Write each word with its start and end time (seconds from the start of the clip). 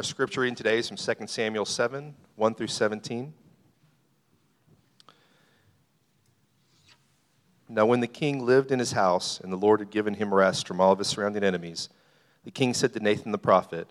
Our 0.00 0.04
scripture 0.04 0.40
reading 0.40 0.54
today 0.54 0.78
is 0.78 0.88
from 0.88 0.96
2 0.96 1.26
Samuel 1.26 1.66
7 1.66 2.14
1 2.36 2.54
through 2.54 2.68
17. 2.68 3.34
Now, 7.68 7.84
when 7.84 8.00
the 8.00 8.06
king 8.06 8.46
lived 8.46 8.72
in 8.72 8.78
his 8.78 8.92
house 8.92 9.38
and 9.40 9.52
the 9.52 9.58
Lord 9.58 9.80
had 9.80 9.90
given 9.90 10.14
him 10.14 10.32
rest 10.32 10.66
from 10.66 10.80
all 10.80 10.92
of 10.92 11.00
his 11.00 11.08
surrounding 11.08 11.44
enemies, 11.44 11.90
the 12.44 12.50
king 12.50 12.72
said 12.72 12.94
to 12.94 13.00
Nathan 13.00 13.30
the 13.30 13.36
prophet, 13.36 13.88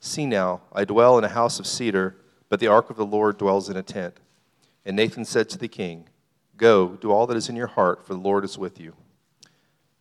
See 0.00 0.26
now, 0.26 0.62
I 0.72 0.84
dwell 0.84 1.16
in 1.16 1.22
a 1.22 1.28
house 1.28 1.60
of 1.60 1.68
cedar, 1.68 2.16
but 2.48 2.58
the 2.58 2.66
ark 2.66 2.90
of 2.90 2.96
the 2.96 3.06
Lord 3.06 3.38
dwells 3.38 3.70
in 3.70 3.76
a 3.76 3.84
tent. 3.84 4.18
And 4.84 4.96
Nathan 4.96 5.24
said 5.24 5.48
to 5.50 5.58
the 5.58 5.68
king, 5.68 6.08
Go, 6.56 6.98
do 7.00 7.12
all 7.12 7.28
that 7.28 7.36
is 7.36 7.48
in 7.48 7.54
your 7.54 7.68
heart, 7.68 8.04
for 8.04 8.14
the 8.14 8.20
Lord 8.20 8.42
is 8.42 8.58
with 8.58 8.80
you. 8.80 8.96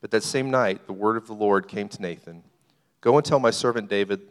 But 0.02 0.10
that 0.10 0.24
same 0.24 0.50
night, 0.50 0.88
the 0.88 0.94
word 0.94 1.18
of 1.18 1.28
the 1.28 1.34
Lord 1.34 1.68
came 1.68 1.88
to 1.90 2.02
Nathan 2.02 2.46
Go 3.02 3.18
and 3.18 3.26
tell 3.26 3.40
my 3.40 3.50
servant 3.50 3.90
David, 3.90 4.31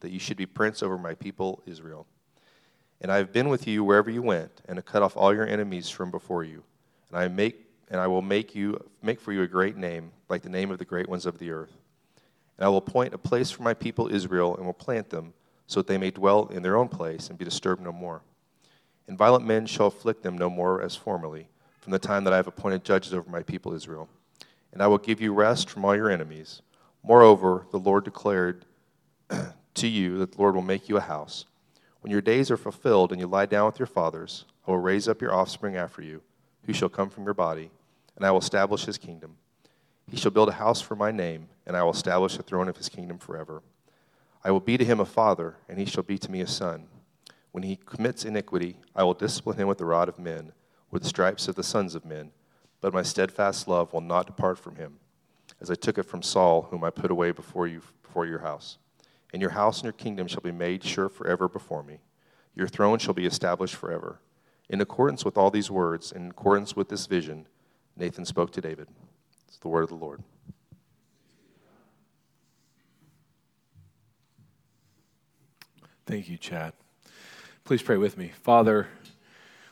that 0.00 0.10
you 0.10 0.18
should 0.18 0.36
be 0.36 0.46
prince 0.46 0.82
over 0.82 0.98
my 0.98 1.14
people 1.14 1.62
Israel. 1.66 2.06
And 3.00 3.10
I 3.10 3.16
have 3.16 3.32
been 3.32 3.48
with 3.48 3.66
you 3.66 3.82
wherever 3.82 4.10
you 4.10 4.22
went, 4.22 4.62
and 4.68 4.76
have 4.76 4.84
cut 4.84 5.02
off 5.02 5.16
all 5.16 5.34
your 5.34 5.46
enemies 5.46 5.88
from 5.88 6.10
before 6.10 6.44
you. 6.44 6.62
And 7.08 7.18
I 7.18 7.28
make 7.28 7.66
and 7.90 8.00
I 8.00 8.06
will 8.06 8.22
make 8.22 8.54
you 8.54 8.78
make 9.02 9.20
for 9.20 9.32
you 9.32 9.42
a 9.42 9.48
great 9.48 9.76
name, 9.76 10.12
like 10.28 10.42
the 10.42 10.48
name 10.48 10.70
of 10.70 10.78
the 10.78 10.84
great 10.84 11.08
ones 11.08 11.26
of 11.26 11.38
the 11.38 11.50
earth. 11.50 11.76
And 12.56 12.64
I 12.64 12.68
will 12.68 12.78
appoint 12.78 13.14
a 13.14 13.18
place 13.18 13.50
for 13.50 13.62
my 13.62 13.74
people 13.74 14.14
Israel, 14.14 14.56
and 14.56 14.64
will 14.64 14.72
plant 14.72 15.10
them, 15.10 15.34
so 15.66 15.80
that 15.80 15.88
they 15.88 15.98
may 15.98 16.10
dwell 16.10 16.46
in 16.48 16.62
their 16.62 16.76
own 16.76 16.88
place 16.88 17.28
and 17.28 17.38
be 17.38 17.44
disturbed 17.44 17.82
no 17.82 17.92
more. 17.92 18.22
And 19.08 19.18
violent 19.18 19.44
men 19.44 19.66
shall 19.66 19.88
afflict 19.88 20.22
them 20.22 20.38
no 20.38 20.48
more 20.48 20.80
as 20.82 20.94
formerly, 20.94 21.48
from 21.80 21.90
the 21.90 21.98
time 21.98 22.22
that 22.24 22.32
I 22.32 22.36
have 22.36 22.46
appointed 22.46 22.84
judges 22.84 23.12
over 23.12 23.28
my 23.28 23.42
people 23.42 23.72
Israel. 23.72 24.08
And 24.72 24.82
I 24.82 24.86
will 24.86 24.98
give 24.98 25.20
you 25.20 25.34
rest 25.34 25.68
from 25.68 25.84
all 25.84 25.96
your 25.96 26.10
enemies. 26.10 26.62
Moreover, 27.02 27.66
the 27.72 27.78
Lord 27.78 28.04
declared 28.04 28.66
to 29.74 29.86
you 29.86 30.18
that 30.18 30.32
the 30.32 30.38
Lord 30.38 30.54
will 30.54 30.62
make 30.62 30.88
you 30.88 30.96
a 30.96 31.00
house. 31.00 31.44
When 32.00 32.10
your 32.10 32.20
days 32.20 32.50
are 32.50 32.56
fulfilled 32.56 33.12
and 33.12 33.20
you 33.20 33.26
lie 33.26 33.46
down 33.46 33.66
with 33.66 33.78
your 33.78 33.86
fathers, 33.86 34.44
I 34.66 34.70
will 34.70 34.78
raise 34.78 35.08
up 35.08 35.20
your 35.20 35.34
offspring 35.34 35.76
after 35.76 36.02
you, 36.02 36.22
who 36.64 36.72
shall 36.72 36.88
come 36.88 37.10
from 37.10 37.24
your 37.24 37.34
body, 37.34 37.70
and 38.16 38.24
I 38.24 38.30
will 38.30 38.38
establish 38.38 38.84
his 38.84 38.98
kingdom. 38.98 39.36
He 40.10 40.16
shall 40.16 40.30
build 40.30 40.48
a 40.48 40.52
house 40.52 40.80
for 40.80 40.96
my 40.96 41.10
name, 41.10 41.48
and 41.66 41.76
I 41.76 41.82
will 41.82 41.92
establish 41.92 42.36
the 42.36 42.42
throne 42.42 42.68
of 42.68 42.76
his 42.76 42.88
kingdom 42.88 43.18
forever. 43.18 43.62
I 44.42 44.50
will 44.50 44.60
be 44.60 44.78
to 44.78 44.84
him 44.84 45.00
a 45.00 45.04
father, 45.04 45.56
and 45.68 45.78
he 45.78 45.84
shall 45.84 46.02
be 46.02 46.18
to 46.18 46.30
me 46.30 46.40
a 46.40 46.46
son. 46.46 46.88
When 47.52 47.62
he 47.62 47.76
commits 47.76 48.24
iniquity, 48.24 48.76
I 48.94 49.04
will 49.04 49.14
discipline 49.14 49.58
him 49.58 49.68
with 49.68 49.78
the 49.78 49.84
rod 49.84 50.08
of 50.08 50.18
men, 50.18 50.52
with 50.90 51.02
the 51.02 51.08
stripes 51.08 51.48
of 51.48 51.54
the 51.54 51.62
sons 51.62 51.94
of 51.94 52.04
men. 52.04 52.30
But 52.80 52.94
my 52.94 53.02
steadfast 53.02 53.68
love 53.68 53.92
will 53.92 54.00
not 54.00 54.26
depart 54.26 54.58
from 54.58 54.76
him, 54.76 54.98
as 55.60 55.70
I 55.70 55.74
took 55.74 55.98
it 55.98 56.04
from 56.04 56.22
Saul, 56.22 56.62
whom 56.70 56.82
I 56.82 56.90
put 56.90 57.10
away 57.10 57.32
before 57.32 57.66
you 57.66 57.82
before 58.02 58.26
your 58.26 58.38
house. 58.40 58.78
And 59.32 59.40
your 59.40 59.52
house 59.52 59.78
and 59.78 59.84
your 59.84 59.92
kingdom 59.92 60.26
shall 60.26 60.42
be 60.42 60.52
made 60.52 60.84
sure 60.84 61.08
forever 61.08 61.48
before 61.48 61.82
me. 61.82 62.00
Your 62.54 62.68
throne 62.68 62.98
shall 62.98 63.14
be 63.14 63.26
established 63.26 63.76
forever. 63.76 64.20
In 64.68 64.80
accordance 64.80 65.24
with 65.24 65.36
all 65.36 65.50
these 65.50 65.70
words, 65.70 66.12
in 66.12 66.30
accordance 66.30 66.76
with 66.76 66.88
this 66.88 67.06
vision, 67.06 67.46
Nathan 67.96 68.24
spoke 68.24 68.52
to 68.52 68.60
David. 68.60 68.88
It's 69.48 69.58
the 69.58 69.68
word 69.68 69.82
of 69.82 69.88
the 69.88 69.94
Lord. 69.94 70.22
Thank 76.06 76.28
you, 76.28 76.36
Chad. 76.36 76.72
Please 77.64 77.82
pray 77.82 77.96
with 77.96 78.18
me. 78.18 78.32
Father, 78.42 78.88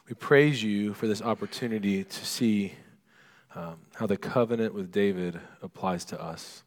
we 0.08 0.14
praise 0.14 0.62
you 0.62 0.94
for 0.94 1.06
this 1.06 1.20
opportunity 1.20 2.04
to 2.04 2.24
see 2.24 2.74
um, 3.54 3.78
how 3.96 4.06
the 4.06 4.16
covenant 4.16 4.72
with 4.72 4.92
David 4.92 5.40
applies 5.62 6.04
to 6.06 6.22
us. 6.22 6.62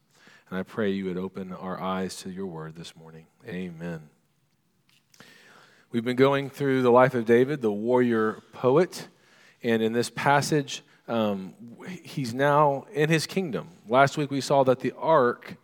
And 0.52 0.58
I 0.58 0.64
pray 0.64 0.90
you 0.90 1.06
would 1.06 1.16
open 1.16 1.50
our 1.54 1.80
eyes 1.80 2.16
to 2.16 2.30
your 2.30 2.44
word 2.44 2.76
this 2.76 2.94
morning. 2.94 3.24
Amen. 3.48 4.10
We've 5.90 6.04
been 6.04 6.14
going 6.14 6.50
through 6.50 6.82
the 6.82 6.90
life 6.90 7.14
of 7.14 7.24
David, 7.24 7.62
the 7.62 7.72
warrior 7.72 8.42
poet. 8.52 9.08
And 9.62 9.82
in 9.82 9.94
this 9.94 10.10
passage, 10.10 10.82
um, 11.08 11.54
he's 12.02 12.34
now 12.34 12.84
in 12.92 13.08
his 13.08 13.26
kingdom. 13.26 13.68
Last 13.88 14.18
week 14.18 14.30
we 14.30 14.42
saw 14.42 14.62
that 14.64 14.80
the 14.80 14.92
ark 14.98 15.56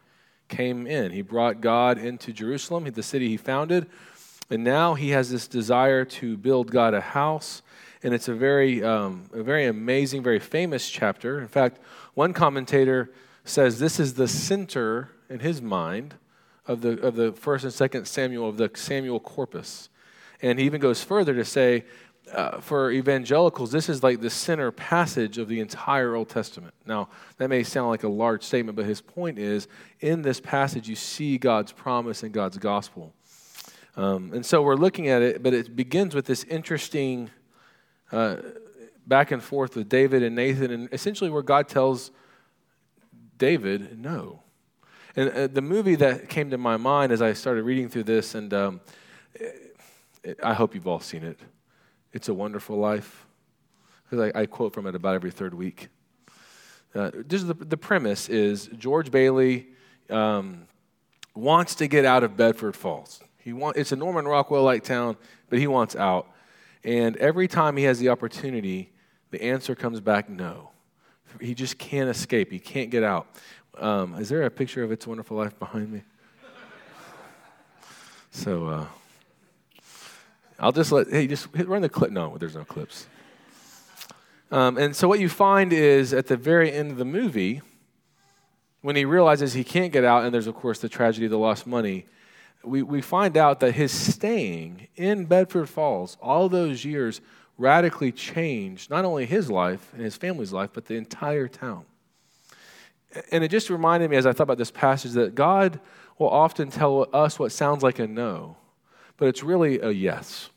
came 0.49 0.87
in. 0.87 1.13
He 1.13 1.21
brought 1.21 1.61
God 1.61 1.99
into 1.99 2.33
Jerusalem, 2.33 2.91
the 2.91 3.03
city 3.03 3.29
he 3.29 3.37
founded. 3.37 3.91
And 4.49 4.65
now 4.65 4.95
he 4.95 5.11
has 5.11 5.31
this 5.31 5.47
desire 5.47 6.07
to 6.07 6.39
build 6.39 6.71
God 6.71 6.95
a 6.95 7.03
house. 7.03 7.61
And 8.03 8.15
it's 8.15 8.29
a 8.29 8.35
very, 8.35 8.83
um, 8.83 9.29
a 9.35 9.43
very 9.43 9.67
amazing, 9.67 10.23
very 10.23 10.41
famous 10.41 10.89
chapter. 10.89 11.41
In 11.41 11.49
fact, 11.49 11.79
one 12.15 12.33
commentator 12.33 13.11
says 13.49 13.79
this 13.79 13.99
is 13.99 14.15
the 14.15 14.29
center 14.29 15.11
in 15.29 15.41
his 15.41 15.61
mind 15.61 16.15
of 16.67 16.83
the, 16.83 17.01
of 17.01 17.17
the 17.17 17.33
first 17.33 17.65
and 17.65 17.73
second 17.73 18.07
Samuel, 18.07 18.49
of 18.49 18.57
the 18.57 18.71
Samuel 18.75 19.21
corpus. 19.21 19.89
And 20.43 20.59
he 20.59 20.67
even 20.67 20.81
goes 20.81 21.03
further 21.03 21.35
to 21.35 21.45
say 21.45 21.85
uh, 22.33 22.61
for 22.61 22.91
evangelicals, 22.91 23.73
this 23.73 23.89
is 23.89 24.03
like 24.03 24.21
the 24.21 24.31
center 24.31 24.71
passage 24.71 25.39
of 25.39 25.49
the 25.49 25.61
entire 25.61 26.15
Old 26.15 26.29
Testament. 26.29 26.75
Now, 26.87 27.09
that 27.39 27.49
may 27.49 27.63
sound 27.63 27.89
like 27.89 28.05
a 28.05 28.09
large 28.09 28.43
statement, 28.43 28.77
but 28.77 28.85
his 28.85 29.01
point 29.01 29.39
is 29.39 29.67
in 30.01 30.23
this 30.23 30.41
passage, 30.41 30.89
you 30.89 30.95
see 30.97 31.39
God's 31.39 31.73
promise 31.73 32.23
and 32.23 32.33
God's 32.33 32.59
gospel. 32.59 33.15
Um, 33.97 34.33
and 34.33 34.45
so 34.45 34.63
we're 34.63 34.77
looking 34.77 35.09
at 35.09 35.23
it, 35.23 35.43
but 35.43 35.55
it 35.55 35.75
begins 35.75 36.15
with 36.15 36.27
this 36.27 36.45
interesting 36.45 37.31
uh, 38.13 38.37
back 39.07 39.31
and 39.31 39.43
forth 39.43 39.75
with 39.75 39.89
David 39.89 40.23
and 40.23 40.37
Nathan, 40.37 40.71
and 40.71 40.89
essentially 40.93 41.31
where 41.31 41.43
God 41.43 41.67
tells 41.67 42.11
David 43.39 43.99
no. 43.99 44.43
And 45.17 45.31
uh, 45.31 45.47
the 45.47 45.63
movie 45.63 45.95
that 45.97 46.29
came 46.29 46.51
to 46.51 46.59
my 46.59 46.77
mind 46.77 47.13
as 47.13 47.23
I 47.23 47.33
started 47.33 47.63
reading 47.65 47.89
through 47.89 48.05
this, 48.05 48.35
and 48.35 48.53
um, 48.53 48.81
it, 49.35 49.75
I 50.43 50.55
hope 50.55 50.75
you've 50.75 50.87
all 50.87 51.01
seen 51.01 51.25
it 51.25 51.41
it's 52.13 52.29
a 52.29 52.35
Wonderful 52.35 52.77
Life. 52.77 53.27
I, 54.13 54.33
I 54.35 54.47
quote 54.47 54.73
from 54.73 54.87
it 54.87 54.95
about 54.95 55.15
every 55.15 55.31
third 55.31 55.55
week. 55.55 55.89
Uh, 56.95 57.11
just 57.29 57.47
the, 57.47 57.55
the 57.55 57.77
premise 57.77 58.29
is 58.29 58.69
George 58.79 59.11
Bailey 59.11 59.69
um, 60.09 60.67
wants 61.35 61.75
to 61.77 61.87
get 61.87 62.05
out 62.05 62.25
of 62.25 62.37
Bedford 62.37 62.75
Falls. 62.75 63.21
He 63.39 63.53
want, 63.53 63.77
it's 63.77 63.93
a 63.93 63.97
Norman 63.97 64.27
Rockwell 64.27 64.63
like 64.63 64.85
town, 64.85 65.17
but 65.51 65.59
he 65.59 65.67
wants 65.67 65.95
out. 65.95 66.29
And 66.83 67.17
every 67.19 67.47
time 67.47 67.77
he 67.77 67.85
has 67.85 67.99
the 67.99 68.09
opportunity, 68.09 68.91
the 69.31 69.43
answer 69.43 69.75
comes 69.75 70.01
back 70.01 70.31
no. 70.31 70.71
He 71.41 71.55
just 71.55 71.79
can't 71.79 72.09
escape. 72.09 72.51
He 72.51 72.59
can't 72.59 72.91
get 72.91 73.03
out. 73.03 73.27
Um, 73.79 74.15
is 74.15 74.29
there 74.29 74.43
a 74.43 74.51
picture 74.51 74.83
of 74.83 74.91
It's 74.91 75.07
Wonderful 75.07 75.37
Life 75.37 75.59
behind 75.59 75.93
me? 75.93 76.03
So, 78.31 78.67
uh, 78.67 78.87
I'll 80.59 80.73
just 80.73 80.93
let, 80.93 81.09
hey, 81.09 81.27
just 81.27 81.55
hit, 81.55 81.69
run 81.69 81.83
the 81.83 81.89
clip. 81.89 82.11
No, 82.11 82.37
there's 82.39 82.55
no 82.55 82.65
clips. 82.65 83.07
Um, 84.51 84.79
and 84.79 84.95
so 84.97 85.07
what 85.07 85.21
you 85.21 85.29
find 85.29 85.73
is 85.73 86.13
at 86.13 86.27
the 86.27 86.37
very 86.37 86.73
end 86.73 86.91
of 86.91 86.97
the 86.97 87.05
movie, 87.05 87.61
when 88.81 88.97
he 88.97 89.05
realizes 89.05 89.53
he 89.53 89.65
can't 89.65 89.93
get 89.93 90.05
out, 90.05 90.25
and 90.25 90.33
there's, 90.33 90.47
of 90.47 90.55
course, 90.55 90.79
the 90.79 90.89
tragedy 90.89 91.27
of 91.27 91.31
the 91.31 91.39
lost 91.39 91.67
money, 91.67 92.07
we, 92.65 92.83
we 92.83 93.01
find 93.01 93.37
out 93.37 93.61
that 93.61 93.73
his 93.73 93.93
staying 93.93 94.89
in 94.97 95.27
Bedford 95.27 95.69
Falls 95.69 96.17
all 96.21 96.49
those 96.49 96.85
years 96.85 97.21
radically 97.59 98.13
changed 98.13 98.89
not 98.89 99.05
only 99.05 99.27
his 99.27 99.51
life 99.51 99.93
and 99.93 100.03
his 100.03 100.17
family's 100.17 100.53
life, 100.53 100.71
but 100.73 100.87
the 100.87 100.95
entire 100.95 101.49
town. 101.49 101.85
And 103.31 103.45
it 103.45 103.51
just 103.51 103.69
reminded 103.69 104.11
me 104.11 104.17
as 104.17 104.25
I 104.25 104.33
thought 104.33 104.45
about 104.45 104.59
this 104.59 104.71
passage 104.71 105.13
that 105.13 105.35
God 105.35 105.81
will 106.19 106.31
often 106.31 106.71
tell 106.71 107.09
us 107.13 107.39
what 107.39 107.53
sounds 107.53 107.83
like 107.83 107.99
a 107.99 108.07
no 108.07 108.57
but 109.19 109.29
it's 109.29 109.43
really 109.43 109.81
a 109.81 109.91
yes. 109.91 110.49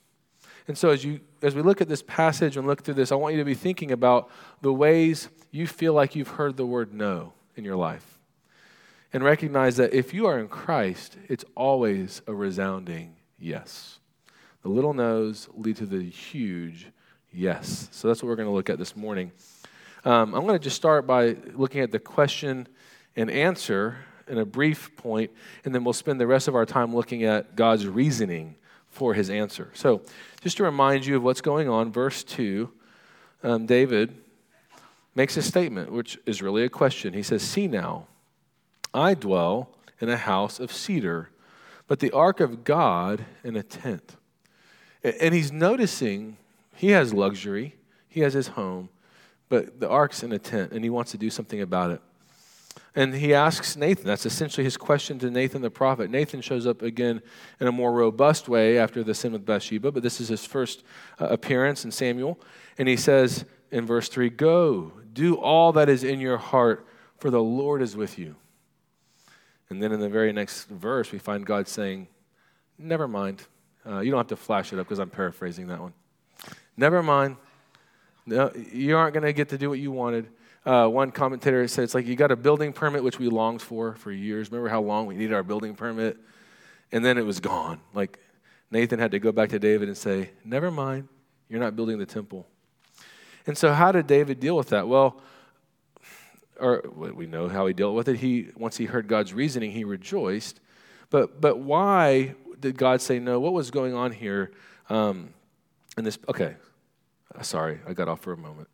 And 0.67 0.77
so 0.77 0.91
as 0.91 1.03
you 1.03 1.19
as 1.41 1.55
we 1.55 1.63
look 1.63 1.81
at 1.81 1.89
this 1.89 2.03
passage 2.03 2.55
and 2.55 2.67
look 2.67 2.83
through 2.83 2.93
this, 2.93 3.11
I 3.11 3.15
want 3.15 3.33
you 3.33 3.41
to 3.41 3.45
be 3.45 3.55
thinking 3.55 3.91
about 3.91 4.29
the 4.61 4.71
ways 4.71 5.27
you 5.49 5.65
feel 5.65 5.93
like 5.93 6.15
you've 6.15 6.27
heard 6.27 6.55
the 6.55 6.67
word 6.67 6.93
no 6.93 7.33
in 7.55 7.65
your 7.65 7.75
life. 7.75 8.19
And 9.11 9.23
recognize 9.23 9.75
that 9.77 9.91
if 9.91 10.13
you 10.13 10.27
are 10.27 10.39
in 10.39 10.47
Christ, 10.47 11.17
it's 11.27 11.43
always 11.55 12.21
a 12.27 12.33
resounding 12.33 13.15
yes. 13.39 13.99
The 14.61 14.69
little 14.69 14.93
no's 14.93 15.49
lead 15.55 15.77
to 15.77 15.85
the 15.85 16.03
huge 16.03 16.87
yes. 17.33 17.89
So 17.91 18.07
that's 18.07 18.21
what 18.21 18.29
we're 18.29 18.35
going 18.35 18.47
to 18.47 18.53
look 18.53 18.69
at 18.69 18.77
this 18.77 18.95
morning. 18.95 19.31
Um, 20.05 20.33
I'm 20.35 20.45
going 20.45 20.57
to 20.57 20.63
just 20.63 20.75
start 20.75 21.07
by 21.07 21.35
looking 21.53 21.81
at 21.81 21.91
the 21.91 21.99
question 21.99 22.67
and 23.15 23.29
answer 23.29 23.97
in 24.27 24.37
a 24.37 24.45
brief 24.45 24.95
point, 24.95 25.31
and 25.65 25.73
then 25.73 25.83
we'll 25.83 25.93
spend 25.93 26.19
the 26.19 26.27
rest 26.27 26.47
of 26.47 26.55
our 26.55 26.65
time 26.65 26.95
looking 26.95 27.23
at 27.23 27.55
God's 27.55 27.87
reasoning 27.87 28.55
for 28.89 29.13
his 29.13 29.29
answer. 29.29 29.71
So, 29.73 30.01
just 30.41 30.57
to 30.57 30.63
remind 30.63 31.05
you 31.05 31.17
of 31.17 31.23
what's 31.23 31.41
going 31.41 31.67
on, 31.67 31.91
verse 31.91 32.23
2, 32.23 32.71
um, 33.43 33.65
David 33.65 34.15
makes 35.15 35.37
a 35.37 35.41
statement, 35.41 35.91
which 35.91 36.17
is 36.25 36.41
really 36.41 36.63
a 36.63 36.69
question. 36.69 37.13
He 37.13 37.23
says, 37.23 37.41
See 37.41 37.67
now, 37.67 38.07
I 38.93 39.13
dwell 39.13 39.75
in 39.99 40.09
a 40.09 40.17
house 40.17 40.59
of 40.59 40.71
cedar, 40.71 41.29
but 41.87 41.99
the 41.99 42.11
ark 42.11 42.39
of 42.39 42.63
God 42.63 43.25
in 43.43 43.55
a 43.55 43.63
tent. 43.63 44.15
And 45.03 45.33
he's 45.33 45.51
noticing 45.51 46.37
he 46.75 46.89
has 46.89 47.13
luxury, 47.13 47.75
he 48.07 48.21
has 48.21 48.33
his 48.33 48.49
home, 48.49 48.89
but 49.49 49.79
the 49.79 49.89
ark's 49.89 50.23
in 50.23 50.31
a 50.31 50.39
tent, 50.39 50.71
and 50.71 50.83
he 50.83 50.89
wants 50.89 51.11
to 51.11 51.17
do 51.17 51.29
something 51.29 51.61
about 51.61 51.91
it. 51.91 52.01
And 52.95 53.13
he 53.15 53.33
asks 53.33 53.75
Nathan. 53.75 54.05
That's 54.05 54.25
essentially 54.25 54.63
his 54.63 54.77
question 54.77 55.17
to 55.19 55.29
Nathan 55.29 55.61
the 55.61 55.69
prophet. 55.69 56.09
Nathan 56.09 56.41
shows 56.41 56.67
up 56.67 56.81
again 56.81 57.21
in 57.59 57.67
a 57.67 57.71
more 57.71 57.91
robust 57.93 58.49
way 58.49 58.77
after 58.77 59.03
the 59.03 59.13
sin 59.13 59.31
with 59.31 59.45
Bathsheba, 59.45 59.91
but 59.91 60.03
this 60.03 60.19
is 60.19 60.27
his 60.27 60.45
first 60.45 60.83
uh, 61.19 61.25
appearance 61.27 61.85
in 61.85 61.91
Samuel. 61.91 62.39
And 62.77 62.87
he 62.87 62.97
says 62.97 63.45
in 63.71 63.85
verse 63.85 64.09
3 64.09 64.29
Go, 64.29 64.91
do 65.13 65.35
all 65.35 65.73
that 65.73 65.89
is 65.89 66.03
in 66.03 66.19
your 66.19 66.37
heart, 66.37 66.85
for 67.17 67.29
the 67.29 67.41
Lord 67.41 67.81
is 67.81 67.95
with 67.95 68.17
you. 68.17 68.35
And 69.69 69.81
then 69.81 69.91
in 69.91 69.99
the 69.99 70.09
very 70.09 70.33
next 70.33 70.65
verse, 70.65 71.11
we 71.11 71.19
find 71.19 71.45
God 71.45 71.67
saying, 71.67 72.07
Never 72.77 73.07
mind. 73.07 73.43
Uh, 73.85 73.99
you 73.99 74.11
don't 74.11 74.19
have 74.19 74.27
to 74.27 74.35
flash 74.35 74.73
it 74.73 74.79
up 74.79 74.85
because 74.87 74.99
I'm 74.99 75.09
paraphrasing 75.09 75.67
that 75.67 75.79
one. 75.79 75.93
Never 76.77 77.01
mind. 77.01 77.37
No, 78.25 78.51
you 78.71 78.95
aren't 78.97 79.13
going 79.13 79.25
to 79.25 79.33
get 79.33 79.49
to 79.49 79.57
do 79.57 79.69
what 79.69 79.79
you 79.79 79.91
wanted. 79.91 80.27
Uh, 80.65 80.87
one 80.87 81.11
commentator 81.11 81.67
said 81.67 81.83
it's 81.83 81.95
like 81.95 82.05
you 82.05 82.15
got 82.15 82.31
a 82.31 82.35
building 82.35 82.71
permit, 82.71 83.03
which 83.03 83.17
we 83.17 83.27
longed 83.27 83.61
for 83.61 83.95
for 83.95 84.11
years. 84.11 84.51
Remember 84.51 84.69
how 84.69 84.81
long 84.81 85.07
we 85.07 85.15
needed 85.15 85.33
our 85.33 85.43
building 85.43 85.75
permit? 85.75 86.17
And 86.91 87.03
then 87.03 87.17
it 87.17 87.25
was 87.25 87.39
gone. 87.39 87.79
Like 87.93 88.19
Nathan 88.69 88.99
had 88.99 89.11
to 89.11 89.19
go 89.19 89.31
back 89.31 89.49
to 89.49 89.59
David 89.59 89.87
and 89.87 89.97
say, 89.97 90.29
Never 90.45 90.69
mind, 90.69 91.07
you're 91.49 91.59
not 91.59 91.75
building 91.75 91.97
the 91.97 92.05
temple. 92.05 92.47
And 93.47 93.57
so, 93.57 93.73
how 93.73 93.91
did 93.91 94.05
David 94.05 94.39
deal 94.39 94.55
with 94.55 94.69
that? 94.69 94.87
Well, 94.87 95.19
or 96.59 96.83
we 96.95 97.25
know 97.25 97.47
how 97.47 97.65
he 97.65 97.73
dealt 97.73 97.95
with 97.95 98.07
it. 98.07 98.17
He 98.17 98.49
once 98.55 98.77
he 98.77 98.85
heard 98.85 99.07
God's 99.07 99.33
reasoning, 99.33 99.71
he 99.71 99.83
rejoiced. 99.83 100.59
But 101.09 101.41
but 101.41 101.57
why 101.57 102.35
did 102.61 102.77
God 102.77 103.01
say 103.01 103.19
no? 103.19 103.39
What 103.39 103.53
was 103.53 103.71
going 103.71 103.93
on 103.93 104.11
here? 104.11 104.51
Um, 104.89 105.33
in 105.97 106.03
this, 106.03 106.17
okay, 106.29 106.55
sorry, 107.41 107.79
I 107.87 107.93
got 107.93 108.07
off 108.07 108.21
for 108.21 108.31
a 108.31 108.37
moment 108.37 108.69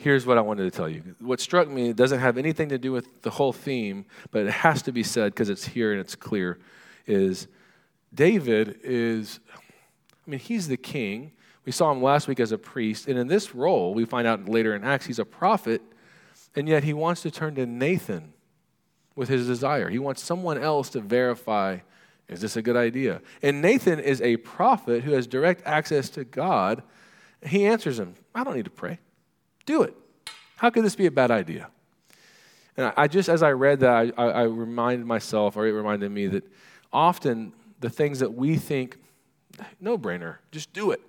here's 0.00 0.24
what 0.24 0.38
I 0.38 0.40
wanted 0.40 0.64
to 0.64 0.70
tell 0.70 0.88
you. 0.88 1.14
What 1.20 1.40
struck 1.40 1.68
me 1.68 1.92
doesn't 1.92 2.20
have 2.20 2.38
anything 2.38 2.70
to 2.70 2.78
do 2.78 2.90
with 2.90 3.22
the 3.22 3.30
whole 3.30 3.52
theme, 3.52 4.06
but 4.30 4.46
it 4.46 4.50
has 4.50 4.82
to 4.82 4.92
be 4.92 5.02
said 5.02 5.32
because 5.32 5.50
it's 5.50 5.66
here 5.66 5.92
and 5.92 6.00
it's 6.00 6.16
clear. 6.16 6.58
Is 7.06 7.48
David 8.12 8.80
is, 8.82 9.40
I 10.26 10.30
mean, 10.30 10.40
he's 10.40 10.68
the 10.68 10.76
king. 10.76 11.32
We 11.66 11.72
saw 11.72 11.92
him 11.92 12.02
last 12.02 12.28
week 12.28 12.40
as 12.40 12.50
a 12.50 12.58
priest, 12.58 13.06
and 13.06 13.18
in 13.18 13.28
this 13.28 13.54
role, 13.54 13.92
we 13.92 14.06
find 14.06 14.26
out 14.26 14.48
later 14.48 14.74
in 14.74 14.82
Acts, 14.82 15.06
he's 15.06 15.18
a 15.18 15.24
prophet, 15.24 15.82
and 16.56 16.66
yet 16.66 16.82
he 16.82 16.94
wants 16.94 17.22
to 17.22 17.30
turn 17.30 17.54
to 17.56 17.66
Nathan 17.66 18.32
with 19.14 19.28
his 19.28 19.46
desire. 19.46 19.90
He 19.90 19.98
wants 19.98 20.22
someone 20.22 20.56
else 20.56 20.88
to 20.90 21.00
verify 21.00 21.80
is 22.30 22.40
this 22.40 22.56
a 22.56 22.62
good 22.62 22.76
idea? 22.76 23.20
And 23.42 23.60
Nathan 23.60 23.98
is 23.98 24.22
a 24.22 24.36
prophet 24.38 25.02
who 25.02 25.12
has 25.12 25.26
direct 25.26 25.66
access 25.66 26.08
to 26.10 26.24
God. 26.24 26.82
He 27.44 27.66
answers 27.66 27.98
him, 27.98 28.14
I 28.34 28.44
don't 28.44 28.54
need 28.54 28.66
to 28.66 28.70
pray. 28.70 28.98
Do 29.66 29.82
it. 29.82 29.94
How 30.56 30.70
could 30.70 30.84
this 30.84 30.94
be 30.94 31.06
a 31.06 31.10
bad 31.10 31.30
idea? 31.30 31.70
And 32.76 32.92
I 32.96 33.08
just, 33.08 33.28
as 33.28 33.42
I 33.42 33.50
read 33.50 33.80
that, 33.80 34.14
I, 34.16 34.24
I 34.24 34.42
reminded 34.44 35.06
myself, 35.06 35.56
or 35.56 35.66
it 35.66 35.72
reminded 35.72 36.10
me 36.10 36.28
that 36.28 36.44
often 36.92 37.52
the 37.80 37.90
things 37.90 38.20
that 38.20 38.32
we 38.32 38.56
think, 38.56 38.98
no 39.80 39.98
brainer, 39.98 40.36
just 40.52 40.72
do 40.72 40.92
it, 40.92 41.00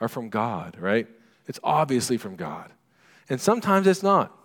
are 0.00 0.08
from 0.08 0.28
God, 0.28 0.76
right? 0.78 1.06
It's 1.46 1.60
obviously 1.62 2.16
from 2.16 2.36
God. 2.36 2.72
And 3.28 3.40
sometimes 3.40 3.86
it's 3.86 4.02
not. 4.02 4.36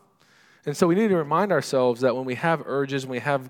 And 0.65 0.75
so 0.75 0.87
we 0.87 0.95
need 0.95 1.09
to 1.09 1.15
remind 1.15 1.51
ourselves 1.51 2.01
that 2.01 2.15
when 2.15 2.25
we 2.25 2.35
have 2.35 2.63
urges, 2.65 3.05
when 3.05 3.11
we 3.11 3.19
have 3.19 3.49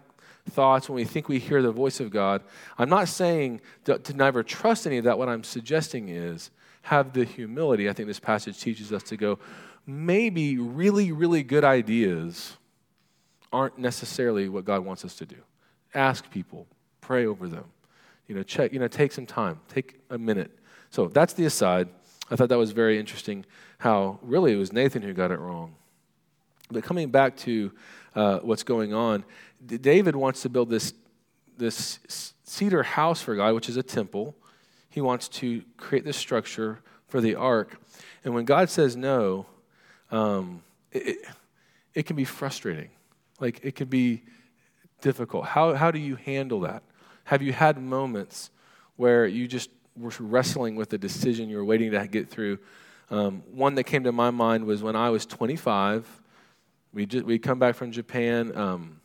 thoughts, 0.49 0.89
when 0.89 0.95
we 0.95 1.05
think 1.05 1.27
we 1.27 1.39
hear 1.39 1.61
the 1.61 1.71
voice 1.71 1.99
of 1.99 2.11
God, 2.11 2.43
I'm 2.77 2.89
not 2.89 3.07
saying 3.07 3.61
to, 3.85 3.97
to 3.97 4.13
never 4.13 4.43
trust 4.43 4.85
any 4.85 4.97
of 4.97 5.05
that. 5.05 5.17
What 5.17 5.29
I'm 5.29 5.43
suggesting 5.43 6.09
is 6.09 6.51
have 6.83 7.13
the 7.13 7.25
humility, 7.25 7.89
I 7.89 7.93
think 7.93 8.07
this 8.07 8.19
passage 8.19 8.59
teaches 8.59 8.93
us 8.93 9.03
to 9.03 9.17
go, 9.17 9.39
maybe 9.87 10.57
really, 10.57 11.11
really 11.11 11.43
good 11.43 11.63
ideas 11.63 12.57
aren't 13.51 13.77
necessarily 13.77 14.49
what 14.49 14.65
God 14.65 14.85
wants 14.85 15.03
us 15.05 15.15
to 15.15 15.25
do. 15.25 15.37
Ask 15.93 16.29
people, 16.29 16.67
pray 17.01 17.25
over 17.25 17.47
them. 17.47 17.65
You 18.27 18.35
know, 18.35 18.43
check, 18.43 18.73
you 18.73 18.79
know, 18.79 18.87
take 18.87 19.11
some 19.11 19.25
time, 19.25 19.59
take 19.67 19.99
a 20.09 20.17
minute. 20.17 20.51
So 20.89 21.07
that's 21.07 21.33
the 21.33 21.45
aside. 21.45 21.87
I 22.29 22.35
thought 22.35 22.49
that 22.49 22.57
was 22.57 22.71
very 22.71 22.99
interesting 22.99 23.45
how 23.77 24.19
really 24.21 24.53
it 24.53 24.57
was 24.57 24.73
Nathan 24.73 25.01
who 25.01 25.13
got 25.13 25.31
it 25.31 25.39
wrong. 25.39 25.75
But 26.69 26.83
coming 26.83 27.09
back 27.09 27.37
to 27.37 27.71
uh, 28.15 28.39
what's 28.39 28.63
going 28.63 28.93
on, 28.93 29.23
David 29.65 30.15
wants 30.15 30.41
to 30.43 30.49
build 30.49 30.69
this, 30.69 30.93
this 31.57 31.99
cedar 32.43 32.83
house 32.83 33.21
for 33.21 33.35
God, 33.35 33.53
which 33.53 33.69
is 33.69 33.77
a 33.77 33.83
temple. 33.83 34.35
He 34.89 35.01
wants 35.01 35.27
to 35.29 35.63
create 35.77 36.05
this 36.05 36.17
structure 36.17 36.79
for 37.07 37.21
the 37.21 37.35
ark. 37.35 37.77
And 38.23 38.33
when 38.33 38.45
God 38.45 38.69
says 38.69 38.95
no, 38.95 39.45
um, 40.11 40.63
it, 40.91 41.17
it 41.93 42.05
can 42.05 42.15
be 42.15 42.25
frustrating. 42.25 42.89
Like, 43.39 43.59
it 43.63 43.75
can 43.75 43.87
be 43.87 44.23
difficult. 45.01 45.45
How, 45.45 45.73
how 45.73 45.91
do 45.91 45.99
you 45.99 46.15
handle 46.15 46.61
that? 46.61 46.83
Have 47.25 47.41
you 47.41 47.53
had 47.53 47.81
moments 47.81 48.49
where 48.95 49.25
you 49.25 49.47
just 49.47 49.69
were 49.97 50.11
wrestling 50.19 50.75
with 50.75 50.93
a 50.93 50.97
decision 50.97 51.49
you 51.49 51.57
were 51.57 51.65
waiting 51.65 51.91
to 51.91 52.07
get 52.07 52.29
through? 52.29 52.59
Um, 53.11 53.43
one 53.51 53.75
that 53.75 53.83
came 53.83 54.03
to 54.03 54.11
my 54.11 54.31
mind 54.31 54.65
was 54.65 54.81
when 54.81 54.95
I 54.95 55.09
was 55.09 55.25
25. 55.25 56.21
We 56.95 57.05
just, 57.05 57.25
we 57.25 57.37
come 57.37 57.59
back 57.59 57.75
from 57.75 57.91
Japan 57.91 58.55
um, 58.55 59.01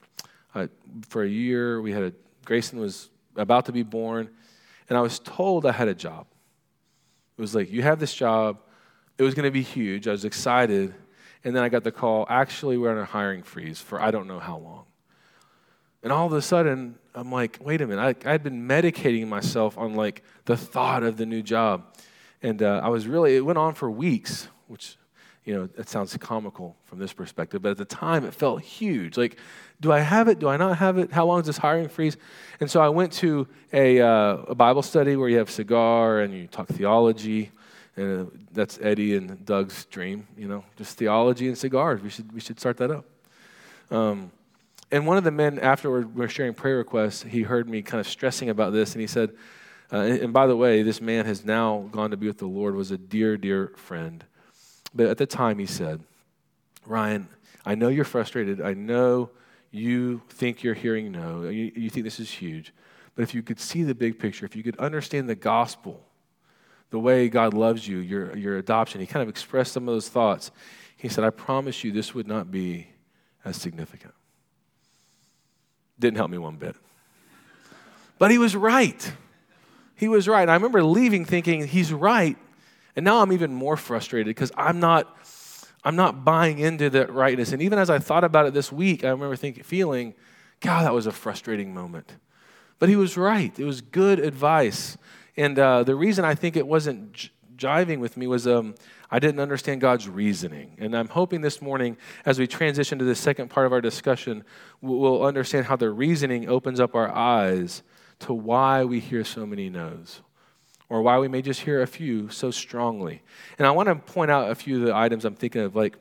uh, 0.55 0.69
for 1.09 1.25
a 1.25 1.29
year. 1.29 1.83
We 1.83 1.91
had 1.91 2.05
a, 2.05 2.13
Grayson 2.45 2.79
was 2.79 3.11
about 3.35 3.67
to 3.67 3.73
be 3.73 3.83
born, 3.83 4.31
and 4.89 4.97
I 4.97 5.01
was 5.01 5.19
told 5.19 5.67
I 5.67 5.73
had 5.73 5.89
a 5.89 5.95
job. 5.95 6.27
It 7.37 7.41
was 7.41 7.53
like, 7.53 7.73
you 7.73 7.83
have 7.83 7.99
this 7.99 8.15
job. 8.15 8.61
It 9.19 9.25
was 9.25 9.35
going 9.35 9.45
to 9.45 9.51
be 9.51 9.63
huge. 9.63 10.07
I 10.07 10.13
was 10.13 10.25
excited. 10.25 10.95
And 11.43 11.57
then 11.57 11.65
I 11.65 11.69
got 11.69 11.83
the 11.83 11.91
call 11.91 12.27
actually, 12.29 12.79
we're 12.79 12.93
on 12.93 12.99
a 12.99 13.05
hiring 13.05 13.43
freeze 13.43 13.81
for 13.81 14.01
I 14.01 14.13
don't 14.13 14.29
know 14.29 14.39
how 14.39 14.59
long. 14.59 14.85
And 16.05 16.13
all 16.13 16.27
of 16.27 16.33
a 16.33 16.43
sudden, 16.43 16.97
I'm 17.13 17.33
like, 17.33 17.59
wait 17.61 17.81
a 17.81 17.89
minute. 17.89 18.25
I, 18.25 18.31
had 18.31 18.45
been 18.45 18.69
medicating 18.69 19.27
myself 19.27 19.77
on 19.77 19.95
like 19.95 20.23
the 20.45 20.57
thought 20.57 21.03
of 21.03 21.17
the 21.17 21.27
new 21.27 21.43
job. 21.43 21.97
And 22.41 22.62
uh, 22.62 22.83
I 22.85 22.88
was 22.88 23.09
really, 23.09 23.37
it 23.37 23.45
went 23.45 23.59
on 23.59 23.75
for 23.75 23.91
weeks, 23.91 24.47
which, 24.69 24.97
you 25.50 25.57
know, 25.57 25.69
it 25.76 25.88
sounds 25.88 26.16
comical 26.16 26.76
from 26.85 27.00
this 27.00 27.12
perspective, 27.12 27.61
but 27.61 27.73
at 27.73 27.76
the 27.76 27.85
time 27.85 28.25
it 28.25 28.33
felt 28.33 28.62
huge. 28.62 29.16
Like, 29.16 29.37
do 29.80 29.90
I 29.90 29.99
have 29.99 30.28
it? 30.28 30.38
Do 30.38 30.47
I 30.47 30.57
not 30.57 30.78
have 30.78 30.97
it? 30.97 31.11
How 31.11 31.26
long 31.26 31.40
is 31.40 31.47
this 31.47 31.59
hiring 31.59 31.88
freeze? 31.88 32.16
And 32.61 32.71
so 32.71 32.80
I 32.80 32.88
went 32.88 33.12
to 33.14 33.49
a, 33.73 34.00
uh, 34.00 34.37
a 34.47 34.54
Bible 34.54 34.83
study 34.83 35.16
where 35.16 35.28
you 35.28 35.38
have 35.38 35.50
cigar 35.50 36.21
and 36.21 36.33
you 36.33 36.47
talk 36.47 36.69
theology. 36.69 37.50
And 37.97 38.28
uh, 38.28 38.30
that's 38.52 38.78
Eddie 38.80 39.16
and 39.16 39.45
Doug's 39.45 39.87
dream, 39.87 40.28
you 40.37 40.47
know, 40.47 40.64
just 40.76 40.97
theology 40.97 41.49
and 41.49 41.59
cigars. 41.59 42.00
We 42.00 42.11
should, 42.11 42.30
we 42.30 42.38
should 42.38 42.61
start 42.61 42.76
that 42.76 42.92
up. 42.92 43.04
Um, 43.90 44.30
and 44.92 45.04
one 45.04 45.16
of 45.16 45.25
the 45.25 45.33
men, 45.33 45.59
afterward, 45.59 46.14
we 46.14 46.21
were 46.21 46.28
sharing 46.28 46.54
prayer 46.54 46.76
requests, 46.76 47.25
he 47.25 47.42
heard 47.42 47.69
me 47.69 47.83
kind 47.83 48.00
of 48.00 48.07
stressing 48.07 48.50
about 48.50 48.73
this, 48.73 48.92
and 48.92 49.00
he 49.00 49.09
said, 49.09 49.30
uh, 49.92 49.97
and, 49.97 50.21
and 50.21 50.33
by 50.33 50.47
the 50.47 50.57
way, 50.57 50.85
this 50.85 51.00
man 51.00 51.26
has 51.26 51.45
now 51.45 51.88
gone 51.90 52.12
to 52.12 52.16
be 52.16 52.28
with 52.28 52.38
the 52.38 52.47
Lord, 52.47 52.76
was 52.76 52.92
a 52.92 52.99
dear, 52.99 53.37
dear 53.37 53.73
friend. 53.75 54.25
But 54.94 55.06
at 55.06 55.18
the 55.18 55.26
time, 55.26 55.59
he 55.59 55.66
said, 55.66 56.02
Ryan, 56.85 57.28
I 57.64 57.75
know 57.75 57.88
you're 57.88 58.04
frustrated. 58.04 58.61
I 58.61 58.75
know 58.75 59.30
you 59.70 60.23
think 60.28 60.62
you're 60.62 60.75
hearing 60.75 61.12
no. 61.12 61.44
You, 61.44 61.73
you 61.75 61.90
think 61.90 62.04
this 62.04 62.18
is 62.18 62.30
huge. 62.30 62.73
But 63.14 63.23
if 63.23 63.35
you 63.35 63.42
could 63.42 63.61
see 63.61 63.82
the 63.82 63.94
big 63.94 64.18
picture, 64.18 64.47
if 64.47 64.56
you 64.56 64.62
could 64.62 64.78
understand 64.78 65.28
the 65.28 65.35
gospel, 65.35 66.04
the 66.90 66.99
way 66.99 67.28
God 67.28 67.54
loves 67.54 67.87
you, 67.87 67.99
your, 67.99 68.37
your 68.37 68.59
adoption. 68.59 69.00
He 69.00 69.06
kind 69.06 69.23
of 69.23 69.28
expressed 69.28 69.73
some 69.73 69.88
of 69.88 69.94
those 69.94 70.09
thoughts. 70.09 70.50
He 70.97 71.09
said, 71.09 71.25
I 71.25 71.30
promise 71.30 71.82
you 71.85 71.92
this 71.92 72.14
would 72.14 72.26
not 72.26 72.50
be 72.50 72.88
as 73.44 73.56
significant. 73.56 74.12
Didn't 75.99 76.16
help 76.16 76.30
me 76.30 76.38
one 76.38 76.56
bit. 76.56 76.76
But 78.18 78.30
he 78.30 78.38
was 78.38 78.56
right. 78.56 79.12
He 79.94 80.09
was 80.09 80.28
right. 80.28 80.49
I 80.49 80.54
remember 80.54 80.82
leaving 80.82 81.25
thinking, 81.25 81.66
he's 81.66 81.92
right. 81.92 82.37
And 83.00 83.07
now 83.07 83.23
I'm 83.23 83.33
even 83.33 83.54
more 83.54 83.78
frustrated 83.78 84.26
because 84.26 84.52
I'm 84.59 84.78
not, 84.78 85.16
I'm 85.83 85.97
not 85.97 86.23
buying 86.23 86.59
into 86.59 86.90
that 86.90 87.11
rightness. 87.11 87.52
And 87.52 87.62
even 87.62 87.78
as 87.78 87.88
I 87.88 87.99
thought 87.99 88.25
about 88.25 88.45
it 88.45 88.52
this 88.52 88.71
week, 88.71 89.04
I 89.04 89.09
remember 89.09 89.37
thinking, 89.37 89.62
feeling, 89.62 90.12
God, 90.61 90.85
that 90.85 90.92
was 90.92 91.07
a 91.07 91.11
frustrating 91.11 91.73
moment. 91.73 92.16
But 92.78 92.90
he 92.90 92.97
was 92.97 93.16
right. 93.16 93.59
It 93.59 93.64
was 93.64 93.80
good 93.80 94.19
advice. 94.19 94.99
And 95.35 95.59
uh, 95.59 95.83
the 95.83 95.95
reason 95.95 96.26
I 96.26 96.35
think 96.35 96.57
it 96.57 96.66
wasn't 96.66 97.14
j- 97.14 97.30
jiving 97.57 98.00
with 98.00 98.19
me 98.19 98.26
was 98.26 98.47
um, 98.47 98.75
I 99.11 99.19
didn't 99.19 99.40
understand 99.40 99.80
God's 99.80 100.07
reasoning. 100.07 100.76
And 100.78 100.95
I'm 100.95 101.09
hoping 101.09 101.40
this 101.40 101.62
morning, 101.62 101.97
as 102.26 102.38
we 102.38 102.47
transition 102.47 102.99
to 102.99 103.07
the 103.07 103.14
second 103.14 103.49
part 103.49 103.64
of 103.64 103.73
our 103.73 103.80
discussion, 103.80 104.45
we'll 104.83 105.25
understand 105.25 105.64
how 105.64 105.76
the 105.76 105.88
reasoning 105.88 106.50
opens 106.50 106.78
up 106.78 106.95
our 106.95 107.11
eyes 107.11 107.83
to 108.19 108.35
why 108.35 108.85
we 108.85 109.00
hear 109.00 109.25
so 109.25 109.47
many 109.47 109.71
no's. 109.71 110.21
Or 110.90 111.00
why 111.00 111.18
we 111.18 111.28
may 111.28 111.40
just 111.40 111.61
hear 111.61 111.80
a 111.80 111.87
few 111.87 112.28
so 112.28 112.50
strongly. 112.50 113.23
And 113.59 113.66
I 113.66 113.70
want 113.70 113.88
to 113.88 113.94
point 113.94 114.30
out 114.30 114.50
a 114.50 114.54
few 114.54 114.80
of 114.80 114.82
the 114.82 114.94
items 114.94 115.25
I'm 115.25 115.37
thinking 115.37 115.62
of. 115.62 115.76
Like, 115.76 115.97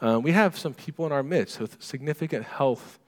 uh, 0.00 0.18
we 0.20 0.32
have 0.32 0.58
some 0.58 0.74
people 0.74 1.06
in 1.06 1.12
our 1.12 1.22
midst 1.22 1.60
with 1.60 1.80
significant 1.80 2.46
health 2.46 2.98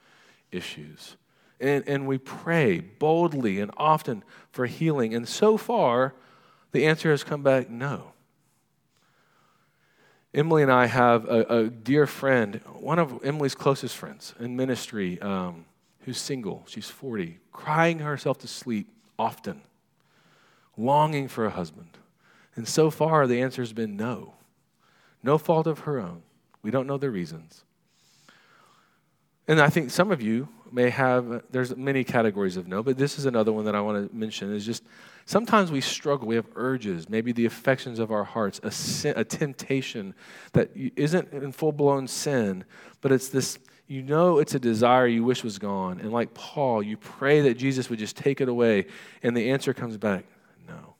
issues. 0.52 1.16
And, 1.58 1.82
and 1.88 2.06
we 2.06 2.18
pray 2.18 2.80
boldly 2.80 3.60
and 3.60 3.70
often 3.78 4.22
for 4.50 4.66
healing. 4.66 5.14
And 5.14 5.26
so 5.26 5.56
far, 5.56 6.14
the 6.72 6.86
answer 6.86 7.10
has 7.10 7.24
come 7.24 7.42
back 7.42 7.70
no. 7.70 8.12
Emily 10.34 10.62
and 10.62 10.72
I 10.72 10.86
have 10.86 11.26
a, 11.26 11.42
a 11.44 11.68
dear 11.68 12.06
friend, 12.06 12.60
one 12.78 12.98
of 12.98 13.24
Emily's 13.24 13.54
closest 13.54 13.96
friends 13.96 14.34
in 14.38 14.56
ministry, 14.56 15.20
um, 15.20 15.64
who's 16.00 16.18
single. 16.18 16.64
She's 16.66 16.88
40, 16.88 17.38
crying 17.52 18.00
herself 18.00 18.38
to 18.38 18.48
sleep 18.48 18.88
often, 19.18 19.62
longing 20.76 21.28
for 21.28 21.44
a 21.46 21.50
husband. 21.50 21.98
And 22.54 22.68
so 22.68 22.90
far, 22.90 23.26
the 23.26 23.40
answer 23.40 23.62
has 23.62 23.72
been 23.72 23.96
no. 23.96 24.34
No 25.22 25.38
fault 25.38 25.66
of 25.66 25.80
her 25.80 25.98
own. 26.00 26.22
We 26.62 26.70
don't 26.70 26.86
know 26.86 26.98
the 26.98 27.10
reasons. 27.10 27.64
And 29.48 29.60
I 29.60 29.68
think 29.68 29.90
some 29.90 30.10
of 30.10 30.22
you 30.22 30.48
may 30.70 30.90
have, 30.90 31.42
there's 31.50 31.76
many 31.76 32.04
categories 32.04 32.56
of 32.56 32.66
no, 32.66 32.82
but 32.82 32.96
this 32.96 33.18
is 33.18 33.26
another 33.26 33.52
one 33.52 33.64
that 33.64 33.74
I 33.74 33.80
want 33.80 34.10
to 34.10 34.16
mention 34.16 34.54
is 34.54 34.64
just 34.64 34.84
sometimes 35.26 35.70
we 35.70 35.80
struggle. 35.80 36.26
We 36.26 36.36
have 36.36 36.46
urges, 36.54 37.08
maybe 37.08 37.32
the 37.32 37.44
affections 37.46 37.98
of 37.98 38.10
our 38.10 38.24
hearts, 38.24 38.60
a, 38.62 38.70
sin, 38.70 39.14
a 39.16 39.24
temptation 39.24 40.14
that 40.52 40.70
isn't 40.74 41.32
in 41.32 41.52
full 41.52 41.72
blown 41.72 42.06
sin, 42.06 42.64
but 43.00 43.12
it's 43.12 43.28
this, 43.28 43.58
you 43.86 44.02
know, 44.02 44.38
it's 44.38 44.54
a 44.54 44.60
desire 44.60 45.06
you 45.06 45.24
wish 45.24 45.44
was 45.44 45.58
gone. 45.58 46.00
And 46.00 46.12
like 46.12 46.32
Paul, 46.32 46.82
you 46.82 46.96
pray 46.96 47.42
that 47.42 47.54
Jesus 47.54 47.90
would 47.90 47.98
just 47.98 48.16
take 48.16 48.40
it 48.40 48.48
away, 48.48 48.86
and 49.22 49.36
the 49.36 49.50
answer 49.50 49.74
comes 49.74 49.96
back 49.96 50.24
no. 50.66 50.94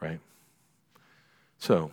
Right? 0.00 0.20
So, 1.58 1.90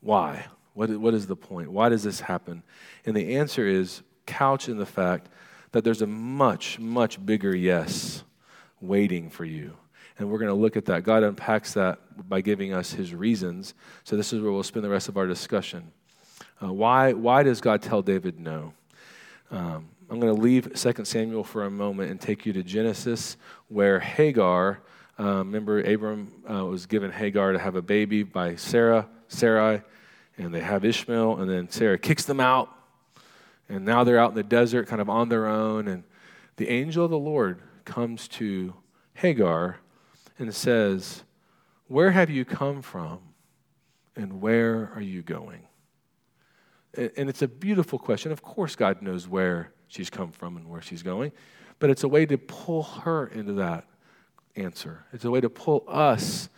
why? 0.00 0.46
What, 0.74 0.90
what 0.90 1.14
is 1.14 1.26
the 1.26 1.36
point? 1.36 1.70
Why 1.70 1.88
does 1.88 2.02
this 2.02 2.20
happen? 2.20 2.62
And 3.04 3.16
the 3.16 3.36
answer 3.36 3.66
is 3.66 4.02
couched 4.26 4.68
in 4.68 4.78
the 4.78 4.86
fact 4.86 5.28
that 5.72 5.84
there's 5.84 6.02
a 6.02 6.06
much, 6.06 6.78
much 6.78 7.24
bigger 7.24 7.54
yes 7.54 8.22
waiting 8.80 9.30
for 9.30 9.44
you. 9.44 9.76
And 10.18 10.30
we're 10.30 10.38
going 10.38 10.50
to 10.50 10.54
look 10.54 10.76
at 10.76 10.86
that. 10.86 11.04
God 11.04 11.22
unpacks 11.22 11.74
that 11.74 11.98
by 12.28 12.40
giving 12.40 12.72
us 12.72 12.92
his 12.92 13.14
reasons. 13.14 13.74
So 14.04 14.16
this 14.16 14.32
is 14.32 14.40
where 14.40 14.50
we'll 14.50 14.62
spend 14.62 14.84
the 14.84 14.90
rest 14.90 15.08
of 15.08 15.16
our 15.16 15.26
discussion. 15.26 15.92
Uh, 16.62 16.72
why, 16.72 17.12
why 17.12 17.42
does 17.42 17.60
God 17.60 17.82
tell 17.82 18.02
David 18.02 18.40
no? 18.40 18.72
Um, 19.50 19.88
I'm 20.10 20.20
going 20.20 20.34
to 20.34 20.40
leave 20.40 20.72
2 20.74 21.04
Samuel 21.04 21.44
for 21.44 21.66
a 21.66 21.70
moment 21.70 22.10
and 22.10 22.18
take 22.18 22.46
you 22.46 22.54
to 22.54 22.62
Genesis, 22.62 23.36
where 23.68 24.00
Hagar, 24.00 24.80
uh, 25.20 25.38
remember 25.38 25.80
Abram 25.80 26.32
uh, 26.50 26.64
was 26.64 26.86
given 26.86 27.10
Hagar 27.10 27.52
to 27.52 27.58
have 27.58 27.76
a 27.76 27.82
baby 27.82 28.22
by 28.22 28.56
Sarah, 28.56 29.06
Sarai, 29.28 29.82
and 30.38 30.54
they 30.54 30.60
have 30.60 30.82
Ishmael, 30.86 31.40
and 31.40 31.50
then 31.50 31.68
Sarah 31.68 31.98
kicks 31.98 32.24
them 32.24 32.40
out, 32.40 32.70
and 33.68 33.84
now 33.84 34.02
they're 34.02 34.18
out 34.18 34.30
in 34.30 34.36
the 34.36 34.42
desert, 34.42 34.88
kind 34.88 35.02
of 35.02 35.10
on 35.10 35.28
their 35.28 35.46
own, 35.46 35.88
and 35.88 36.04
the 36.56 36.70
angel 36.70 37.04
of 37.04 37.10
the 37.10 37.18
Lord 37.18 37.60
comes 37.84 38.28
to 38.28 38.72
Hagar 39.12 39.76
and 40.38 40.54
says, 40.54 41.22
Where 41.86 42.12
have 42.12 42.30
you 42.30 42.46
come 42.46 42.80
from, 42.80 43.18
and 44.16 44.40
where 44.40 44.90
are 44.94 45.02
you 45.02 45.20
going? 45.20 45.66
And 46.94 47.28
it's 47.28 47.42
a 47.42 47.48
beautiful 47.48 47.98
question. 47.98 48.32
Of 48.32 48.42
course, 48.42 48.74
God 48.74 49.02
knows 49.02 49.28
where 49.28 49.72
she's 49.88 50.10
come 50.10 50.30
from 50.30 50.56
and 50.56 50.68
where 50.68 50.80
she's 50.80 51.02
going, 51.02 51.32
but 51.78 51.90
it's 51.90 52.02
a 52.02 52.08
way 52.08 52.26
to 52.26 52.38
pull 52.38 52.82
her 52.82 53.26
into 53.28 53.54
that 53.54 53.84
answer. 54.56 55.04
It's 55.12 55.24
a 55.24 55.30
way 55.30 55.40
to 55.40 55.50
pull 55.50 55.84
us 55.86 56.48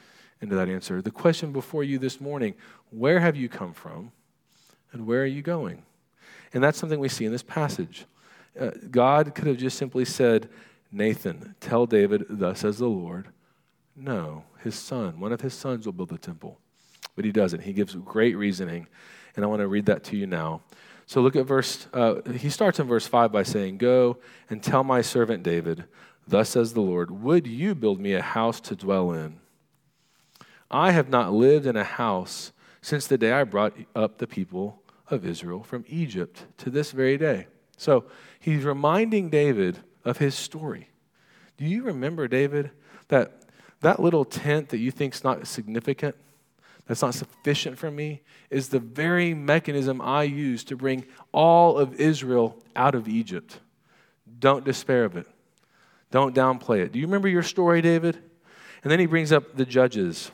into 0.40 0.54
that 0.56 0.68
answer. 0.68 1.02
The 1.02 1.10
question 1.10 1.52
before 1.52 1.84
you 1.84 1.98
this 1.98 2.20
morning 2.20 2.54
where 2.90 3.20
have 3.20 3.36
you 3.36 3.48
come 3.48 3.72
from 3.72 4.10
and 4.92 5.06
where 5.06 5.22
are 5.22 5.26
you 5.26 5.42
going? 5.42 5.82
And 6.52 6.62
that's 6.62 6.78
something 6.78 6.98
we 6.98 7.08
see 7.08 7.24
in 7.24 7.32
this 7.32 7.42
passage. 7.42 8.06
Uh, 8.58 8.70
God 8.90 9.34
could 9.34 9.46
have 9.46 9.58
just 9.58 9.78
simply 9.78 10.04
said, 10.04 10.48
Nathan, 10.90 11.54
tell 11.60 11.86
David, 11.86 12.26
thus 12.28 12.60
says 12.60 12.78
the 12.78 12.88
Lord. 12.88 13.28
No, 13.94 14.44
his 14.58 14.74
son, 14.74 15.20
one 15.20 15.32
of 15.32 15.40
his 15.40 15.54
sons 15.54 15.86
will 15.86 15.92
build 15.92 16.08
the 16.08 16.18
temple. 16.18 16.58
But 17.14 17.24
he 17.24 17.32
doesn't. 17.32 17.60
He 17.60 17.72
gives 17.72 17.94
great 17.94 18.36
reasoning. 18.36 18.88
And 19.36 19.44
I 19.44 19.48
want 19.48 19.60
to 19.60 19.68
read 19.68 19.86
that 19.86 20.04
to 20.04 20.16
you 20.16 20.26
now. 20.26 20.62
So 21.06 21.20
look 21.20 21.34
at 21.36 21.46
verse, 21.46 21.88
uh, 21.92 22.20
he 22.30 22.50
starts 22.50 22.78
in 22.78 22.86
verse 22.86 23.06
5 23.06 23.32
by 23.32 23.42
saying, 23.42 23.78
Go 23.78 24.18
and 24.48 24.62
tell 24.62 24.84
my 24.84 25.02
servant 25.02 25.42
David, 25.42 25.84
thus 26.26 26.50
says 26.50 26.72
the 26.72 26.80
Lord, 26.80 27.10
would 27.10 27.46
you 27.46 27.74
build 27.74 28.00
me 28.00 28.14
a 28.14 28.22
house 28.22 28.60
to 28.60 28.76
dwell 28.76 29.12
in? 29.12 29.40
I 30.70 30.92
have 30.92 31.08
not 31.08 31.32
lived 31.32 31.66
in 31.66 31.76
a 31.76 31.84
house 31.84 32.52
since 32.80 33.06
the 33.06 33.18
day 33.18 33.32
I 33.32 33.44
brought 33.44 33.74
up 33.96 34.18
the 34.18 34.26
people 34.26 34.82
of 35.08 35.26
Israel 35.26 35.62
from 35.62 35.84
Egypt 35.88 36.44
to 36.58 36.70
this 36.70 36.92
very 36.92 37.18
day. 37.18 37.48
So 37.76 38.04
he's 38.38 38.64
reminding 38.64 39.30
David 39.30 39.78
of 40.04 40.18
his 40.18 40.34
story. 40.34 40.90
Do 41.56 41.64
you 41.64 41.82
remember, 41.82 42.28
David, 42.28 42.70
that 43.08 43.40
that 43.80 44.00
little 44.00 44.24
tent 44.24 44.68
that 44.68 44.78
you 44.78 44.90
think 44.90 45.14
is 45.14 45.24
not 45.24 45.46
significant, 45.46 46.14
that's 46.90 47.02
not 47.02 47.14
sufficient 47.14 47.78
for 47.78 47.88
me, 47.88 48.20
is 48.50 48.70
the 48.70 48.80
very 48.80 49.32
mechanism 49.32 50.00
I 50.00 50.24
use 50.24 50.64
to 50.64 50.76
bring 50.76 51.04
all 51.30 51.78
of 51.78 52.00
Israel 52.00 52.60
out 52.74 52.96
of 52.96 53.06
Egypt. 53.06 53.60
Don't 54.40 54.64
despair 54.64 55.04
of 55.04 55.16
it. 55.16 55.28
Don't 56.10 56.34
downplay 56.34 56.80
it. 56.80 56.90
Do 56.90 56.98
you 56.98 57.06
remember 57.06 57.28
your 57.28 57.44
story, 57.44 57.80
David? 57.80 58.18
And 58.82 58.90
then 58.90 58.98
he 58.98 59.06
brings 59.06 59.30
up 59.30 59.56
the 59.56 59.64
judges. 59.64 60.32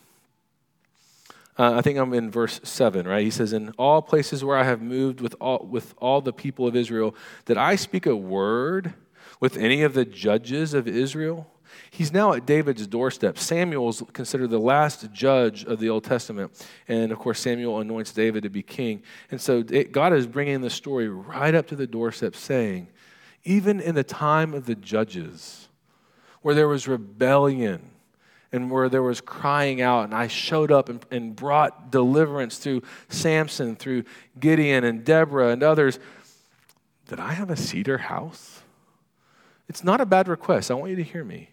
Uh, 1.58 1.74
I 1.74 1.82
think 1.82 1.98
I'm 1.98 2.14
in 2.14 2.30
verse 2.30 2.58
7, 2.62 3.06
right? 3.06 3.22
He 3.22 3.30
says, 3.30 3.52
In 3.52 3.74
all 3.76 4.00
places 4.00 4.42
where 4.42 4.56
I 4.56 4.64
have 4.64 4.80
moved 4.80 5.20
with 5.20 5.36
all, 5.38 5.58
with 5.58 5.92
all 5.98 6.22
the 6.22 6.32
people 6.32 6.66
of 6.66 6.74
Israel, 6.74 7.14
did 7.44 7.58
I 7.58 7.76
speak 7.76 8.06
a 8.06 8.16
word 8.16 8.94
with 9.40 9.58
any 9.58 9.82
of 9.82 9.92
the 9.92 10.06
judges 10.06 10.72
of 10.72 10.88
Israel? 10.88 11.50
He's 11.90 12.12
now 12.12 12.32
at 12.32 12.46
David's 12.46 12.86
doorstep. 12.86 13.38
Samuel 13.38 13.88
is 13.88 14.02
considered 14.12 14.50
the 14.50 14.58
last 14.58 15.10
judge 15.12 15.64
of 15.64 15.80
the 15.80 15.88
Old 15.88 16.04
Testament. 16.04 16.66
And 16.88 17.12
of 17.12 17.18
course, 17.18 17.40
Samuel 17.40 17.80
anoints 17.80 18.12
David 18.12 18.42
to 18.42 18.50
be 18.50 18.62
king. 18.62 19.02
And 19.30 19.40
so 19.40 19.62
God 19.62 20.12
is 20.12 20.26
bringing 20.26 20.60
the 20.60 20.70
story 20.70 21.08
right 21.08 21.54
up 21.54 21.66
to 21.68 21.76
the 21.76 21.86
doorstep, 21.86 22.36
saying, 22.36 22.88
even 23.44 23.80
in 23.80 23.94
the 23.94 24.04
time 24.04 24.54
of 24.54 24.66
the 24.66 24.74
judges, 24.74 25.68
where 26.42 26.54
there 26.54 26.68
was 26.68 26.88
rebellion, 26.88 27.90
and 28.52 28.70
where 28.70 28.88
there 28.88 29.02
was 29.02 29.20
crying 29.20 29.80
out, 29.80 30.04
and 30.04 30.14
I 30.14 30.28
showed 30.28 30.70
up 30.70 30.88
and, 30.88 31.04
and 31.10 31.34
brought 31.34 31.90
deliverance 31.90 32.58
through 32.58 32.82
Samson, 33.08 33.76
through 33.76 34.04
Gideon 34.38 34.84
and 34.84 35.04
Deborah 35.04 35.48
and 35.48 35.62
others. 35.62 35.98
Did 37.08 37.20
I 37.20 37.32
have 37.32 37.50
a 37.50 37.56
cedar 37.56 37.98
house? 37.98 38.62
It's 39.68 39.84
not 39.84 40.00
a 40.00 40.06
bad 40.06 40.28
request. 40.28 40.70
I 40.70 40.74
want 40.74 40.90
you 40.90 40.96
to 40.96 41.02
hear 41.02 41.24
me. 41.24 41.50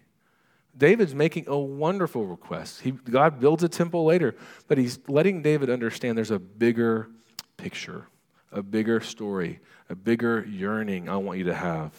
David's 0.75 1.13
making 1.13 1.47
a 1.47 1.57
wonderful 1.57 2.25
request. 2.25 2.81
He, 2.81 2.91
God 2.91 3.39
builds 3.39 3.63
a 3.63 3.69
temple 3.69 4.05
later, 4.05 4.35
but 4.67 4.77
he's 4.77 4.99
letting 5.07 5.41
David 5.41 5.69
understand 5.69 6.17
there's 6.17 6.31
a 6.31 6.39
bigger 6.39 7.09
picture, 7.57 8.07
a 8.51 8.63
bigger 8.63 8.99
story, 8.99 9.59
a 9.89 9.95
bigger 9.95 10.45
yearning 10.45 11.09
I 11.09 11.17
want 11.17 11.37
you 11.37 11.45
to 11.45 11.53
have. 11.53 11.93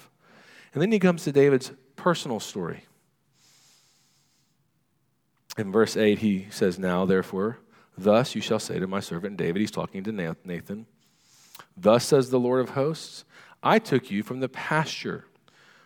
And 0.72 0.82
then 0.82 0.90
he 0.90 0.98
comes 0.98 1.24
to 1.24 1.32
David's 1.32 1.72
personal 1.94 2.40
story. 2.40 2.84
In 5.56 5.70
verse 5.70 5.96
8, 5.96 6.18
he 6.18 6.48
says, 6.50 6.78
Now, 6.78 7.04
therefore, 7.04 7.58
thus 7.96 8.34
you 8.34 8.40
shall 8.40 8.58
say 8.58 8.80
to 8.80 8.88
my 8.88 8.98
servant 8.98 9.36
David, 9.36 9.60
he's 9.60 9.70
talking 9.70 10.02
to 10.02 10.34
Nathan, 10.44 10.86
Thus 11.76 12.04
says 12.04 12.30
the 12.30 12.40
Lord 12.40 12.60
of 12.60 12.70
hosts, 12.70 13.24
I 13.62 13.78
took 13.78 14.10
you 14.10 14.22
from 14.22 14.40
the 14.40 14.48
pasture 14.48 15.26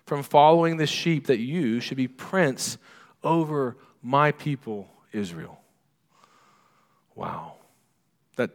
from 0.08 0.22
following 0.22 0.78
the 0.78 0.86
sheep 0.86 1.26
that 1.26 1.38
you 1.38 1.80
should 1.80 1.98
be 1.98 2.08
prince 2.08 2.78
over 3.22 3.76
my 4.02 4.32
people, 4.32 4.88
Israel. 5.12 5.60
Wow. 7.14 7.56
That, 8.36 8.50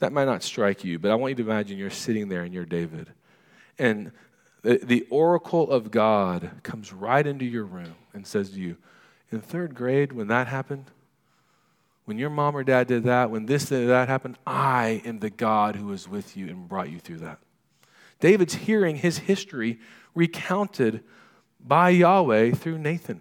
that 0.00 0.12
might 0.12 0.24
not 0.24 0.42
strike 0.42 0.84
you, 0.84 0.98
but 0.98 1.12
I 1.12 1.14
want 1.14 1.30
you 1.30 1.44
to 1.44 1.50
imagine 1.50 1.78
you're 1.78 1.90
sitting 1.90 2.28
there 2.28 2.42
and 2.42 2.52
you're 2.52 2.64
David. 2.64 3.08
And 3.78 4.10
the, 4.62 4.80
the 4.82 5.06
oracle 5.10 5.70
of 5.70 5.92
God 5.92 6.50
comes 6.64 6.92
right 6.92 7.26
into 7.26 7.44
your 7.44 7.64
room 7.64 7.94
and 8.12 8.26
says 8.26 8.50
to 8.50 8.58
you, 8.58 8.76
in 9.30 9.40
third 9.40 9.76
grade, 9.76 10.12
when 10.12 10.26
that 10.26 10.48
happened, 10.48 10.86
when 12.04 12.18
your 12.18 12.30
mom 12.30 12.56
or 12.56 12.64
dad 12.64 12.88
did 12.88 13.04
that, 13.04 13.30
when 13.30 13.46
this 13.46 13.70
and 13.70 13.88
that 13.88 14.08
happened, 14.08 14.38
I 14.44 15.02
am 15.04 15.20
the 15.20 15.30
God 15.30 15.76
who 15.76 15.86
was 15.86 16.08
with 16.08 16.36
you 16.36 16.48
and 16.48 16.68
brought 16.68 16.90
you 16.90 16.98
through 16.98 17.18
that. 17.18 17.38
David's 18.18 18.54
hearing 18.54 18.96
his 18.96 19.18
history 19.18 19.78
recounted 20.14 21.02
by 21.58 21.90
Yahweh 21.90 22.52
through 22.52 22.78
Nathan. 22.78 23.20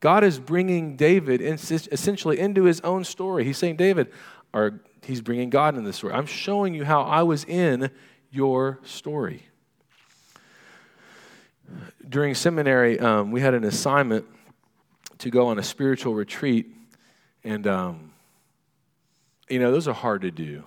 God 0.00 0.24
is 0.24 0.38
bringing 0.38 0.96
David 0.96 1.42
essentially 1.42 2.38
into 2.38 2.64
his 2.64 2.80
own 2.80 3.04
story. 3.04 3.44
He's 3.44 3.58
saying, 3.58 3.76
David, 3.76 4.10
or 4.52 4.80
he's 5.02 5.20
bringing 5.20 5.50
God 5.50 5.76
in 5.76 5.84
this 5.84 5.96
story. 5.96 6.14
I'm 6.14 6.26
showing 6.26 6.74
you 6.74 6.84
how 6.84 7.02
I 7.02 7.22
was 7.22 7.44
in 7.44 7.90
your 8.30 8.78
story. 8.82 9.42
During 12.08 12.34
seminary, 12.34 12.98
um, 12.98 13.30
we 13.30 13.40
had 13.40 13.54
an 13.54 13.64
assignment 13.64 14.24
to 15.18 15.30
go 15.30 15.48
on 15.48 15.58
a 15.58 15.62
spiritual 15.62 16.14
retreat. 16.14 16.66
And, 17.44 17.66
um, 17.66 18.12
you 19.48 19.58
know, 19.58 19.70
those 19.70 19.86
are 19.86 19.94
hard 19.94 20.22
to 20.22 20.30
do. 20.30 20.64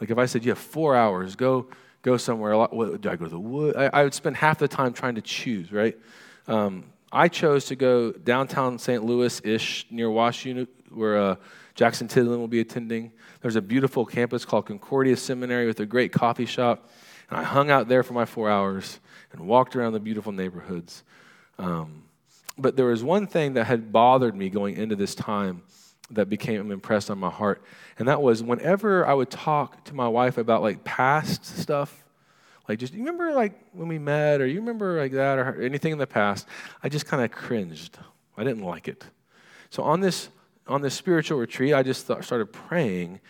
Like 0.00 0.10
if 0.10 0.18
I 0.18 0.26
said, 0.26 0.44
you 0.44 0.50
have 0.50 0.58
four 0.58 0.94
hours, 0.94 1.36
go, 1.36 1.68
go 2.02 2.16
somewhere. 2.16 2.56
What, 2.56 3.00
do 3.00 3.10
I 3.10 3.16
go 3.16 3.24
to 3.24 3.30
the 3.30 3.38
wood? 3.38 3.76
I, 3.76 3.90
I, 3.92 4.04
would 4.04 4.14
spend 4.14 4.36
half 4.36 4.58
the 4.58 4.68
time 4.68 4.92
trying 4.92 5.16
to 5.16 5.22
choose, 5.22 5.72
right? 5.72 5.96
Um, 6.46 6.84
I 7.10 7.28
chose 7.28 7.66
to 7.66 7.76
go 7.76 8.12
downtown 8.12 8.78
St. 8.78 9.04
Louis 9.04 9.40
ish 9.44 9.86
near 9.90 10.08
WashU, 10.08 10.66
where 10.90 11.18
uh, 11.18 11.36
Jackson 11.74 12.08
Tidlin 12.08 12.38
will 12.38 12.48
be 12.48 12.60
attending. 12.60 13.12
There's 13.40 13.56
a 13.56 13.62
beautiful 13.62 14.04
campus 14.04 14.44
called 14.44 14.66
Concordia 14.66 15.16
Seminary 15.16 15.66
with 15.66 15.80
a 15.80 15.86
great 15.86 16.12
coffee 16.12 16.46
shop. 16.46 16.90
And 17.30 17.38
I 17.38 17.42
hung 17.42 17.70
out 17.70 17.88
there 17.88 18.02
for 18.02 18.14
my 18.14 18.24
four 18.24 18.50
hours 18.50 19.00
and 19.32 19.46
walked 19.46 19.76
around 19.76 19.92
the 19.92 20.00
beautiful 20.00 20.32
neighborhoods. 20.32 21.02
Um, 21.58 22.04
but 22.56 22.76
there 22.76 22.86
was 22.86 23.04
one 23.04 23.26
thing 23.26 23.54
that 23.54 23.64
had 23.64 23.92
bothered 23.92 24.34
me 24.34 24.50
going 24.50 24.76
into 24.76 24.96
this 24.96 25.14
time 25.14 25.62
that 26.10 26.28
became 26.28 26.70
impressed 26.70 27.10
on 27.10 27.18
my 27.18 27.30
heart. 27.30 27.62
And 27.98 28.08
that 28.08 28.22
was 28.22 28.42
whenever 28.42 29.06
I 29.06 29.14
would 29.14 29.30
talk 29.30 29.84
to 29.84 29.94
my 29.94 30.08
wife 30.08 30.38
about 30.38 30.62
like 30.62 30.84
past 30.84 31.44
stuff, 31.44 32.04
like 32.68 32.78
just, 32.78 32.92
you 32.92 33.00
remember 33.00 33.32
like 33.32 33.52
when 33.72 33.88
we 33.88 33.98
met 33.98 34.40
or 34.40 34.46
you 34.46 34.60
remember 34.60 34.98
like 34.98 35.12
that 35.12 35.38
or 35.38 35.60
anything 35.60 35.92
in 35.92 35.98
the 35.98 36.06
past, 36.06 36.46
I 36.82 36.88
just 36.88 37.06
kind 37.06 37.22
of 37.22 37.30
cringed. 37.30 37.98
I 38.36 38.44
didn't 38.44 38.62
like 38.62 38.88
it. 38.88 39.04
So 39.70 39.82
on 39.82 40.00
this, 40.00 40.28
on 40.66 40.82
this 40.82 40.94
spiritual 40.94 41.38
retreat, 41.38 41.74
I 41.74 41.82
just 41.82 42.04
started 42.04 42.52
praying 42.52 43.20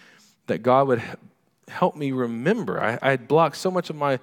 that 0.46 0.62
God 0.62 0.88
would 0.88 1.02
help 1.68 1.96
me 1.96 2.12
remember. 2.12 2.80
I, 2.80 2.98
I 3.02 3.10
had 3.10 3.28
blocked 3.28 3.56
so 3.56 3.70
much 3.70 3.90
of 3.90 3.96
my, 3.96 4.18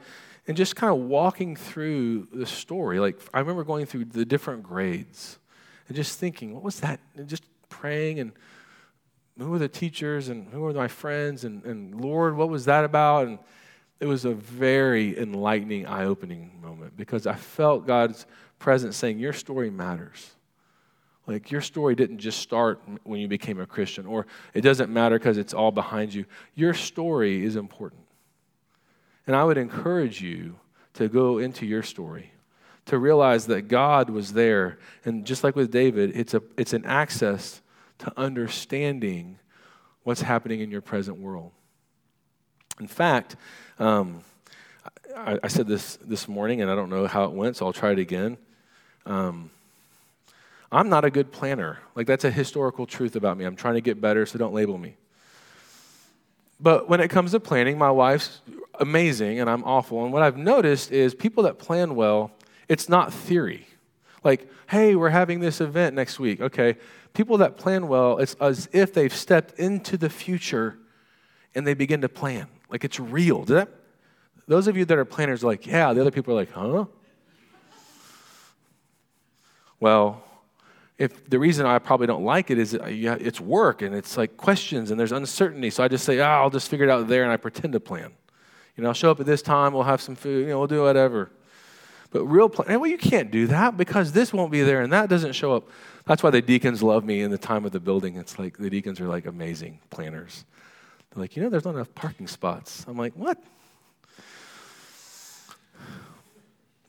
and 0.48 0.56
just 0.56 0.76
kind 0.76 0.92
of 0.92 1.00
walking 1.00 1.56
through 1.56 2.28
the 2.32 2.46
story. 2.46 3.00
Like 3.00 3.20
I 3.34 3.40
remember 3.40 3.64
going 3.64 3.86
through 3.86 4.06
the 4.06 4.26
different 4.26 4.64
grades 4.64 5.40
and 5.88 5.96
just 5.96 6.20
thinking, 6.20 6.54
what 6.54 6.64
was 6.64 6.80
that? 6.82 7.00
And 7.16 7.28
just 7.28 7.44
praying 7.80 8.20
and 8.20 8.32
who 9.38 9.50
were 9.50 9.60
the 9.60 9.68
teachers 9.68 10.30
and 10.30 10.48
who 10.52 10.62
were 10.62 10.74
my 10.74 10.88
friends 10.88 11.44
and, 11.44 11.64
and 11.66 12.00
Lord, 12.00 12.38
what 12.38 12.50
was 12.50 12.66
that 12.66 12.86
about? 12.86 13.28
And 13.28 13.40
it 14.00 14.06
was 14.06 14.26
a 14.26 14.34
very 14.34 15.18
enlightening, 15.18 15.86
eye 15.86 16.06
opening 16.06 16.52
moment 16.62 16.96
because 16.96 17.28
I 17.28 17.36
felt 17.36 17.86
God's 17.86 18.26
presence 18.60 18.96
saying, 18.98 19.20
Your 19.20 19.34
story 19.34 19.70
matters. 19.70 20.32
Like 21.28 21.50
your 21.50 21.62
story 21.62 21.96
didn't 21.96 22.20
just 22.20 22.40
start 22.40 22.80
when 23.04 23.20
you 23.20 23.28
became 23.28 23.60
a 23.60 23.66
Christian, 23.66 24.06
or 24.06 24.28
it 24.54 24.62
doesn't 24.62 24.92
matter 24.92 25.18
because 25.18 25.38
it's 25.38 25.56
all 25.56 25.72
behind 25.72 26.14
you. 26.14 26.26
Your 26.54 26.74
story 26.74 27.44
is 27.44 27.56
important. 27.56 28.02
And 29.26 29.36
I 29.36 29.44
would 29.44 29.58
encourage 29.58 30.22
you 30.22 30.56
to 30.94 31.08
go 31.08 31.40
into 31.40 31.66
your 31.66 31.82
story, 31.82 32.32
to 32.86 33.00
realize 33.00 33.48
that 33.48 33.64
God 33.64 34.12
was 34.12 34.34
there. 34.34 34.78
And 35.04 35.26
just 35.26 35.44
like 35.44 35.56
with 35.56 35.72
David, 35.72 36.16
it's, 36.16 36.36
a, 36.36 36.44
it's 36.58 36.74
an 36.74 36.86
access 36.86 37.62
to 38.00 38.14
understanding 38.18 39.40
what's 40.04 40.22
happening 40.22 40.62
in 40.62 40.70
your 40.70 40.82
present 40.82 41.18
world. 41.18 41.52
In 42.80 42.88
fact, 42.88 43.36
um, 43.80 44.24
I, 45.16 45.40
I, 45.44 45.48
said 45.48 45.68
this 45.68 45.98
this 45.98 46.28
morning, 46.28 46.62
and 46.62 46.70
I 46.70 46.76
don't 46.76 46.90
know 46.90 47.08
how 47.08 47.24
it 47.26 47.32
went, 47.32 47.58
so 47.58 47.66
I'll 47.66 47.74
try 47.74 47.92
it 47.92 48.00
again. 48.00 48.38
Um, 49.06 49.50
I'm 50.72 50.90
not 50.90 51.06
a 51.06 51.10
good 51.10 51.32
planner. 51.32 51.80
Like, 51.96 52.06
that's 52.08 52.26
a 52.26 52.32
historical 52.32 52.86
truth 52.86 53.16
about 53.16 53.38
me. 53.38 53.46
I'm 53.46 53.56
trying 53.56 53.76
to 53.76 53.82
get 53.82 54.02
better, 54.02 54.26
so 54.26 54.38
don't 54.38 54.54
label 54.54 54.78
me. 54.78 54.98
But 56.60 56.90
when 56.90 57.02
it 57.02 57.10
comes 57.10 57.32
to 57.32 57.40
planning, 57.40 57.78
my 57.78 57.92
wife's 57.92 58.42
amazing 58.80 59.40
and 59.40 59.50
I'm 59.50 59.64
awful. 59.64 60.04
And 60.04 60.14
what 60.14 60.24
I've 60.24 60.38
noticed 60.38 60.92
is 60.92 61.14
people 61.14 61.44
that 61.44 61.60
plan 61.60 61.96
well, 61.96 62.32
it's 62.68 62.90
not 62.90 63.14
theory. 63.14 63.68
Like, 64.24 64.50
hey, 64.68 64.96
we're 64.96 65.10
having 65.10 65.40
this 65.40 65.62
event 65.62 65.96
next 65.96 66.20
week. 66.20 66.42
Okay, 66.42 66.78
people 67.16 67.38
that 67.40 67.58
plan 67.58 67.88
well, 67.88 68.20
it's 68.20 68.36
as 68.36 68.70
if 68.72 68.94
they've 68.94 69.14
stepped 69.14 69.60
into 69.60 69.98
the 69.98 70.10
future 70.10 70.78
and 71.56 71.66
they 71.66 71.74
begin 71.74 72.02
to 72.02 72.10
plan. 72.10 72.48
Like 72.70 72.84
it's 72.84 73.00
real. 73.00 73.44
Does 73.44 73.56
that, 73.56 73.70
those 74.48 74.68
of 74.68 74.78
you 74.78 74.86
that 74.86 74.98
are 74.98 75.06
planners 75.06 75.44
are 75.44 75.48
like, 75.48 75.66
yeah. 75.66 75.94
The 75.94 76.02
other 76.02 76.12
people 76.12 76.34
are 76.34 76.38
like, 76.38 76.52
huh? 76.52 76.86
Well, 79.80 80.24
if 80.98 81.30
the 81.30 81.40
reason 81.40 81.66
I 81.66 81.80
probably 81.80 82.08
don't 82.08 82.24
like 82.24 82.50
it 82.52 82.58
is 82.58 82.74
uh, 82.74 82.86
it's 82.86 83.42
work 83.42 83.82
and 83.82 83.94
it's 83.94 84.18
like 84.18 84.38
questions 84.38 84.92
and 84.92 85.00
there's 85.00 85.12
uncertainty. 85.12 85.70
So 85.70 85.84
I 85.84 85.88
just 85.88 86.06
say, 86.06 86.20
oh, 86.20 86.24
I'll 86.24 86.50
just 86.50 86.70
figure 86.70 86.86
it 86.86 86.92
out 86.92 87.08
there 87.08 87.24
and 87.24 87.32
I 87.32 87.38
pretend 87.38 87.74
to 87.74 87.80
plan. 87.80 88.12
You 88.78 88.84
know, 88.84 88.90
I'll 88.90 88.94
show 88.94 89.12
up 89.12 89.20
at 89.20 89.26
this 89.26 89.42
time, 89.42 89.74
we'll 89.74 89.84
have 89.84 90.02
some 90.02 90.16
food, 90.16 90.42
you 90.42 90.50
know, 90.50 90.60
we'll 90.60 90.68
do 90.68 90.82
whatever. 90.84 91.32
But 92.12 92.26
real 92.26 92.50
plan, 92.50 92.80
well, 92.80 92.90
you 92.90 92.98
can't 92.98 93.32
do 93.32 93.48
that 93.48 93.78
because 93.78 94.12
this 94.12 94.32
won't 94.32 94.52
be 94.52 94.62
there 94.62 94.82
and 94.82 94.94
that 94.94 95.10
doesn't 95.10 95.34
show 95.34 95.54
up. 95.54 95.70
That's 96.06 96.24
why 96.24 96.30
the 96.30 96.42
deacons 96.42 96.84
love 96.84 97.04
me 97.04 97.22
in 97.22 97.32
the 97.32 97.38
time 97.38 97.66
of 97.66 97.72
the 97.72 97.80
building. 97.80 98.16
It's 98.16 98.38
like 98.38 98.58
the 98.58 98.70
deacons 98.70 99.02
are 99.02 99.08
like 99.08 99.26
amazing 99.26 99.80
planners. 99.90 100.46
They're 101.10 101.22
like, 101.22 101.36
you 101.36 101.44
know, 101.44 101.50
there's 101.50 101.66
not 101.66 101.76
enough 101.76 101.94
parking 101.96 102.28
spots. 102.28 102.86
I'm 102.88 102.98
like, 102.98 103.14
what? 103.14 103.42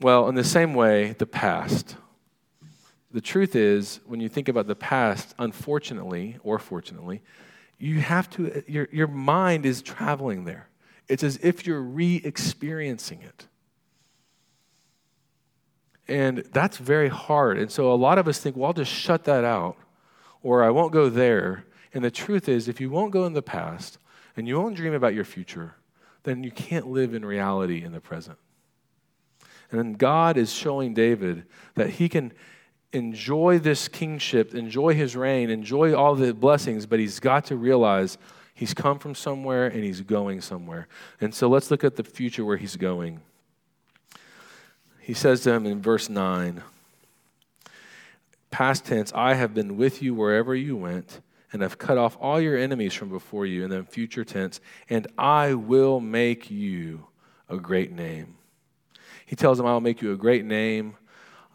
Well, 0.00 0.28
in 0.28 0.34
the 0.34 0.44
same 0.44 0.74
way, 0.74 1.12
the 1.12 1.26
past. 1.26 1.96
The 3.12 3.22
truth 3.22 3.56
is, 3.56 4.00
when 4.04 4.20
you 4.20 4.28
think 4.28 4.48
about 4.48 4.66
the 4.66 4.74
past, 4.74 5.34
unfortunately 5.38 6.36
or 6.42 6.58
fortunately, 6.58 7.22
you 7.78 8.00
have 8.00 8.28
to, 8.30 8.62
your, 8.66 8.88
your 8.92 9.06
mind 9.06 9.64
is 9.64 9.80
traveling 9.80 10.44
there. 10.44 10.68
It's 11.08 11.22
as 11.22 11.38
if 11.42 11.66
you're 11.66 11.80
re 11.80 12.20
experiencing 12.24 13.22
it. 13.22 13.46
And 16.08 16.38
that's 16.52 16.76
very 16.76 17.08
hard. 17.08 17.58
And 17.58 17.70
so 17.70 17.92
a 17.92 17.94
lot 17.94 18.18
of 18.18 18.28
us 18.28 18.38
think, 18.38 18.56
well, 18.56 18.66
I'll 18.68 18.72
just 18.72 18.92
shut 18.92 19.24
that 19.24 19.44
out 19.44 19.76
or 20.42 20.62
I 20.62 20.70
won't 20.70 20.92
go 20.92 21.08
there. 21.08 21.64
And 21.92 22.04
the 22.04 22.10
truth 22.10 22.48
is, 22.48 22.68
if 22.68 22.80
you 22.80 22.90
won't 22.90 23.12
go 23.12 23.26
in 23.26 23.32
the 23.32 23.42
past 23.42 23.98
and 24.36 24.46
you 24.46 24.60
won't 24.60 24.76
dream 24.76 24.94
about 24.94 25.14
your 25.14 25.24
future, 25.24 25.74
then 26.22 26.44
you 26.44 26.50
can't 26.50 26.88
live 26.88 27.14
in 27.14 27.24
reality 27.24 27.82
in 27.82 27.92
the 27.92 28.00
present. 28.00 28.38
And 29.70 29.98
God 29.98 30.36
is 30.36 30.52
showing 30.52 30.94
David 30.94 31.44
that 31.74 31.90
he 31.90 32.08
can 32.08 32.32
enjoy 32.92 33.58
this 33.58 33.88
kingship, 33.88 34.54
enjoy 34.54 34.94
his 34.94 35.16
reign, 35.16 35.50
enjoy 35.50 35.94
all 35.94 36.14
the 36.14 36.32
blessings, 36.32 36.86
but 36.86 37.00
he's 37.00 37.18
got 37.18 37.44
to 37.46 37.56
realize 37.56 38.16
he's 38.54 38.74
come 38.74 38.98
from 38.98 39.14
somewhere 39.14 39.66
and 39.66 39.82
he's 39.82 40.00
going 40.00 40.40
somewhere. 40.40 40.88
And 41.20 41.34
so 41.34 41.48
let's 41.48 41.70
look 41.70 41.84
at 41.84 41.96
the 41.96 42.04
future 42.04 42.44
where 42.44 42.56
he's 42.56 42.76
going. 42.76 43.20
He 45.06 45.14
says 45.14 45.42
to 45.42 45.52
him 45.52 45.66
in 45.66 45.80
verse 45.80 46.08
9, 46.08 46.64
past 48.50 48.86
tense, 48.86 49.12
I 49.14 49.34
have 49.34 49.54
been 49.54 49.76
with 49.76 50.02
you 50.02 50.16
wherever 50.16 50.52
you 50.52 50.76
went 50.76 51.20
and 51.52 51.62
have 51.62 51.78
cut 51.78 51.96
off 51.96 52.18
all 52.20 52.40
your 52.40 52.58
enemies 52.58 52.92
from 52.92 53.10
before 53.10 53.46
you. 53.46 53.62
And 53.62 53.72
then 53.72 53.84
future 53.84 54.24
tense, 54.24 54.60
and 54.90 55.06
I 55.16 55.54
will 55.54 56.00
make 56.00 56.50
you 56.50 57.06
a 57.48 57.56
great 57.56 57.92
name. 57.92 58.34
He 59.26 59.36
tells 59.36 59.60
him, 59.60 59.66
I'll 59.66 59.80
make 59.80 60.02
you 60.02 60.10
a 60.10 60.16
great 60.16 60.44
name. 60.44 60.96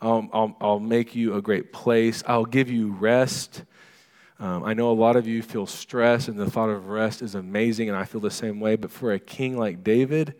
I'll, 0.01 0.29
I'll, 0.31 0.55
I'll 0.61 0.79
make 0.79 1.13
you 1.13 1.35
a 1.35 1.41
great 1.41 1.73
place. 1.73 2.23
I'll 2.25 2.45
give 2.45 2.69
you 2.69 2.93
rest. 2.93 3.65
Um, 4.39 4.63
I 4.63 4.73
know 4.73 4.89
a 4.91 4.93
lot 4.93 5.17
of 5.17 5.27
you 5.27 5.41
feel 5.41 5.65
stress, 5.65 6.29
and 6.29 6.39
the 6.39 6.49
thought 6.49 6.69
of 6.69 6.87
rest 6.87 7.21
is 7.21 7.35
amazing, 7.35 7.89
and 7.89 7.97
I 7.97 8.05
feel 8.05 8.21
the 8.21 8.31
same 8.31 8.61
way. 8.61 8.77
But 8.77 8.91
for 8.91 9.11
a 9.11 9.19
king 9.19 9.57
like 9.57 9.83
David, 9.83 10.35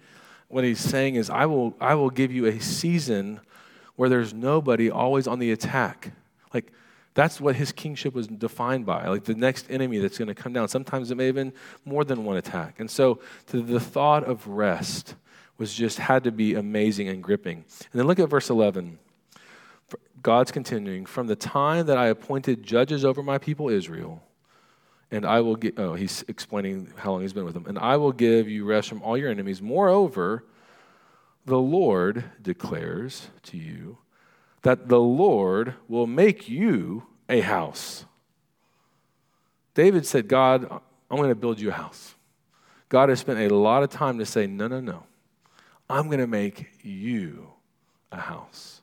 what 0.51 0.63
he's 0.63 0.79
saying 0.79 1.15
is, 1.15 1.29
I 1.29 1.45
will, 1.45 1.75
I 1.79 1.95
will 1.95 2.09
give 2.09 2.31
you 2.31 2.45
a 2.45 2.59
season 2.59 3.39
where 3.95 4.09
there's 4.09 4.33
nobody 4.33 4.89
always 4.89 5.27
on 5.27 5.39
the 5.39 5.51
attack. 5.51 6.11
Like, 6.53 6.71
that's 7.13 7.41
what 7.41 7.55
his 7.55 7.71
kingship 7.71 8.13
was 8.13 8.27
defined 8.27 8.85
by. 8.85 9.07
Like 9.07 9.25
the 9.25 9.35
next 9.35 9.69
enemy 9.69 9.99
that's 9.99 10.17
going 10.17 10.27
to 10.27 10.35
come 10.35 10.53
down. 10.53 10.67
Sometimes 10.67 11.11
it 11.11 11.15
may 11.15 11.27
have 11.27 11.35
been 11.35 11.53
more 11.85 12.03
than 12.03 12.23
one 12.23 12.37
attack. 12.37 12.79
And 12.79 12.89
so 12.89 13.19
to 13.47 13.61
the 13.61 13.79
thought 13.79 14.23
of 14.23 14.47
rest 14.47 15.15
was 15.57 15.73
just 15.73 15.99
had 15.99 16.23
to 16.23 16.31
be 16.31 16.55
amazing 16.55 17.09
and 17.09 17.21
gripping. 17.21 17.57
And 17.91 17.99
then 17.99 18.07
look 18.07 18.19
at 18.19 18.29
verse 18.29 18.49
11. 18.49 18.97
God's 20.23 20.51
continuing, 20.51 21.05
from 21.05 21.27
the 21.27 21.35
time 21.35 21.87
that 21.87 21.97
I 21.97 22.07
appointed 22.07 22.63
judges 22.63 23.03
over 23.03 23.23
my 23.23 23.37
people 23.37 23.69
Israel, 23.69 24.21
and 25.11 25.25
I 25.25 25.41
will 25.41 25.57
give, 25.57 25.77
oh, 25.77 25.93
he's 25.93 26.23
explaining 26.27 26.91
how 26.95 27.11
long 27.11 27.21
he's 27.21 27.33
been 27.33 27.43
with 27.43 27.53
them. 27.53 27.65
And 27.67 27.77
I 27.77 27.97
will 27.97 28.13
give 28.13 28.47
you 28.47 28.65
rest 28.65 28.87
from 28.87 29.01
all 29.01 29.17
your 29.17 29.29
enemies. 29.29 29.61
Moreover, 29.61 30.45
the 31.45 31.59
Lord 31.59 32.23
declares 32.41 33.27
to 33.43 33.57
you 33.57 33.97
that 34.61 34.87
the 34.87 34.99
Lord 34.99 35.75
will 35.87 36.07
make 36.07 36.47
you 36.47 37.03
a 37.27 37.41
house. 37.41 38.05
David 39.73 40.05
said, 40.05 40.27
God, 40.27 40.69
I'm 41.09 41.17
going 41.17 41.29
to 41.29 41.35
build 41.35 41.59
you 41.59 41.69
a 41.69 41.73
house. 41.73 42.15
God 42.87 43.09
has 43.09 43.19
spent 43.19 43.39
a 43.39 43.53
lot 43.53 43.83
of 43.83 43.89
time 43.89 44.17
to 44.19 44.25
say, 44.25 44.47
no, 44.47 44.67
no, 44.67 44.79
no. 44.79 45.03
I'm 45.89 46.07
going 46.07 46.19
to 46.19 46.27
make 46.27 46.67
you 46.83 47.51
a 48.11 48.17
house. 48.17 48.81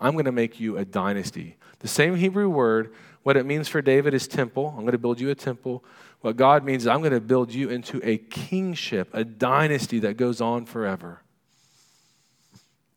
I'm 0.00 0.12
going 0.12 0.24
to 0.26 0.32
make 0.32 0.60
you 0.60 0.76
a 0.76 0.84
dynasty. 0.84 1.56
The 1.80 1.88
same 1.88 2.16
Hebrew 2.16 2.48
word 2.48 2.92
what 3.22 3.36
it 3.36 3.44
means 3.46 3.68
for 3.68 3.82
David 3.82 4.14
is 4.14 4.26
temple. 4.26 4.68
I'm 4.68 4.82
going 4.82 4.92
to 4.92 4.98
build 4.98 5.20
you 5.20 5.30
a 5.30 5.34
temple. 5.34 5.84
What 6.20 6.36
God 6.36 6.64
means 6.64 6.84
is 6.84 6.86
I'm 6.86 7.00
going 7.00 7.12
to 7.12 7.20
build 7.20 7.52
you 7.52 7.70
into 7.70 8.00
a 8.02 8.18
kingship, 8.18 9.08
a 9.12 9.24
dynasty 9.24 9.98
that 10.00 10.16
goes 10.16 10.40
on 10.40 10.66
forever. 10.66 11.22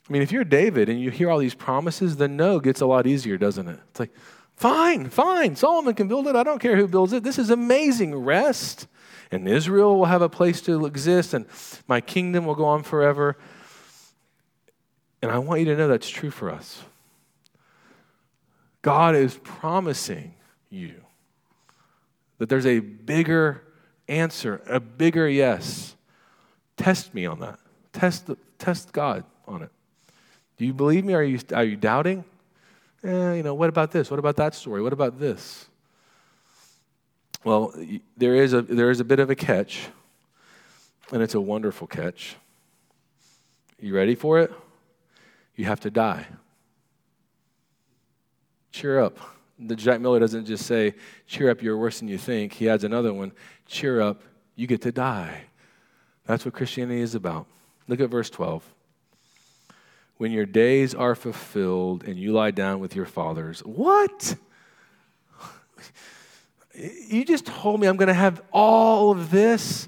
I 0.09 0.13
mean, 0.13 0.21
if 0.21 0.31
you're 0.31 0.43
David 0.43 0.89
and 0.89 1.01
you 1.01 1.11
hear 1.11 1.29
all 1.29 1.39
these 1.39 1.55
promises, 1.55 2.17
the 2.17 2.27
no 2.27 2.59
gets 2.59 2.81
a 2.81 2.85
lot 2.85 3.07
easier, 3.07 3.37
doesn't 3.37 3.67
it? 3.67 3.79
It's 3.89 3.99
like, 3.99 4.11
Fine, 4.55 5.09
fine. 5.09 5.55
Solomon 5.55 5.93
can 5.93 6.07
build 6.07 6.27
it. 6.27 6.35
I 6.35 6.43
don't 6.43 6.59
care 6.59 6.75
who 6.75 6.87
builds 6.87 7.13
it. 7.13 7.23
This 7.23 7.39
is 7.39 7.49
amazing 7.49 8.15
rest. 8.15 8.87
And 9.31 9.47
Israel 9.47 9.97
will 9.97 10.05
have 10.05 10.21
a 10.21 10.29
place 10.29 10.61
to 10.61 10.85
exist, 10.85 11.33
and 11.33 11.47
my 11.87 12.01
kingdom 12.01 12.45
will 12.45 12.55
go 12.55 12.65
on 12.65 12.83
forever. 12.83 13.35
And 15.21 15.31
I 15.31 15.39
want 15.39 15.61
you 15.61 15.65
to 15.67 15.75
know 15.75 15.87
that's 15.87 16.09
true 16.09 16.29
for 16.29 16.51
us. 16.51 16.83
God 18.83 19.15
is 19.15 19.39
promising 19.43 20.35
you 20.69 20.93
that 22.37 22.49
there's 22.49 22.65
a 22.65 22.79
bigger 22.79 23.63
answer, 24.07 24.61
a 24.67 24.79
bigger 24.79 25.27
yes. 25.27 25.95
Test 26.75 27.13
me 27.13 27.25
on 27.25 27.39
that. 27.39 27.59
Test, 27.93 28.29
test 28.59 28.91
God 28.91 29.23
on 29.47 29.63
it. 29.63 29.71
Do 30.57 30.65
you 30.65 30.73
believe 30.73 31.05
me? 31.05 31.13
Are 31.13 31.23
you, 31.23 31.39
are 31.53 31.63
you 31.63 31.77
doubting? 31.77 32.25
Eh, 33.03 33.33
you 33.35 33.43
know, 33.43 33.53
what 33.53 33.69
about 33.69 33.91
this? 33.91 34.11
What 34.11 34.19
about 34.19 34.35
that 34.35 34.53
story? 34.53 34.81
What 34.81 34.93
about 34.93 35.17
this? 35.17 35.67
Well, 37.45 37.73
there 38.17 38.35
is 38.35 38.53
a, 38.53 38.61
there 38.61 38.91
is 38.91 38.99
a 38.99 39.05
bit 39.05 39.19
of 39.19 39.29
a 39.29 39.35
catch, 39.35 39.87
and 41.11 41.21
it's 41.21 41.35
a 41.35 41.41
wonderful 41.41 41.87
catch. 41.87 42.35
You 43.79 43.95
ready 43.95 44.15
for 44.15 44.39
it? 44.39 44.51
You 45.55 45.65
have 45.65 45.79
to 45.81 45.91
die. 45.91 46.27
Cheer 48.73 48.99
up. 48.99 49.19
The 49.59 49.75
Jack 49.75 50.01
Miller 50.01 50.19
doesn't 50.19 50.45
just 50.45 50.65
say, 50.65 50.95
cheer 51.27 51.51
up, 51.51 51.61
you're 51.61 51.77
worse 51.77 51.99
than 51.99 52.07
you 52.07 52.17
think. 52.17 52.53
He 52.53 52.67
adds 52.67 52.83
another 52.83 53.13
one, 53.13 53.31
cheer 53.67 54.01
up, 54.01 54.23
you 54.55 54.65
get 54.65 54.81
to 54.81 54.91
die. 54.91 55.43
That's 56.25 56.43
what 56.43 56.55
Christianity 56.55 57.01
is 57.01 57.13
about. 57.13 57.45
Look 57.87 57.99
at 57.99 58.09
verse 58.09 58.31
12. 58.31 58.63
When 60.17 60.31
your 60.31 60.47
days 60.47 60.95
are 60.95 61.13
fulfilled 61.13 62.03
and 62.03 62.17
you 62.17 62.33
lie 62.33 62.49
down 62.49 62.79
with 62.79 62.95
your 62.95 63.05
fathers. 63.05 63.59
What? 63.59 64.35
You 66.75 67.23
just 67.23 67.45
told 67.45 67.79
me 67.79 67.85
I'm 67.85 67.97
going 67.97 68.07
to 68.07 68.13
have 68.15 68.41
all 68.51 69.11
of 69.11 69.29
this, 69.29 69.87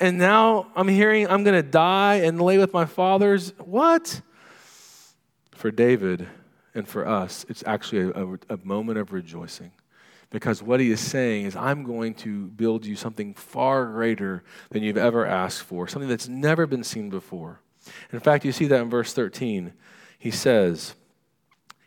and 0.00 0.18
now 0.18 0.66
I'm 0.74 0.88
hearing 0.88 1.28
I'm 1.28 1.44
going 1.44 1.62
to 1.62 1.68
die 1.68 2.16
and 2.16 2.40
lay 2.40 2.58
with 2.58 2.72
my 2.72 2.86
fathers. 2.86 3.52
What? 3.58 4.20
For 5.52 5.70
David 5.70 6.26
and 6.76 6.86
for 6.86 7.08
us, 7.08 7.46
it's 7.48 7.64
actually 7.66 8.10
a, 8.10 8.24
a, 8.24 8.54
a 8.54 8.58
moment 8.62 8.98
of 8.98 9.12
rejoicing. 9.12 9.72
Because 10.28 10.62
what 10.62 10.78
he 10.78 10.90
is 10.90 11.00
saying 11.00 11.46
is, 11.46 11.56
I'm 11.56 11.84
going 11.84 12.14
to 12.16 12.48
build 12.48 12.84
you 12.84 12.96
something 12.96 13.32
far 13.32 13.86
greater 13.86 14.44
than 14.70 14.82
you've 14.82 14.98
ever 14.98 15.24
asked 15.24 15.62
for, 15.62 15.88
something 15.88 16.08
that's 16.08 16.28
never 16.28 16.66
been 16.66 16.84
seen 16.84 17.08
before. 17.08 17.60
In 18.12 18.20
fact, 18.20 18.44
you 18.44 18.52
see 18.52 18.66
that 18.66 18.82
in 18.82 18.90
verse 18.90 19.14
13. 19.14 19.72
He 20.18 20.30
says, 20.30 20.94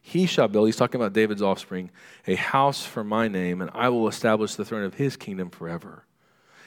He 0.02 0.26
shall 0.26 0.48
build, 0.48 0.68
he's 0.68 0.76
talking 0.76 1.00
about 1.00 1.14
David's 1.14 1.44
offspring, 1.44 1.92
a 2.26 2.36
house 2.36 2.84
for 2.84 3.04
my 3.04 3.28
name, 3.28 3.62
and 3.62 3.70
I 3.76 3.90
will 3.90 4.08
establish 4.08 4.56
the 4.56 4.66
throne 4.66 4.84
of 4.84 4.96
his 4.96 5.18
kingdom 5.18 5.52
forever. 5.52 6.06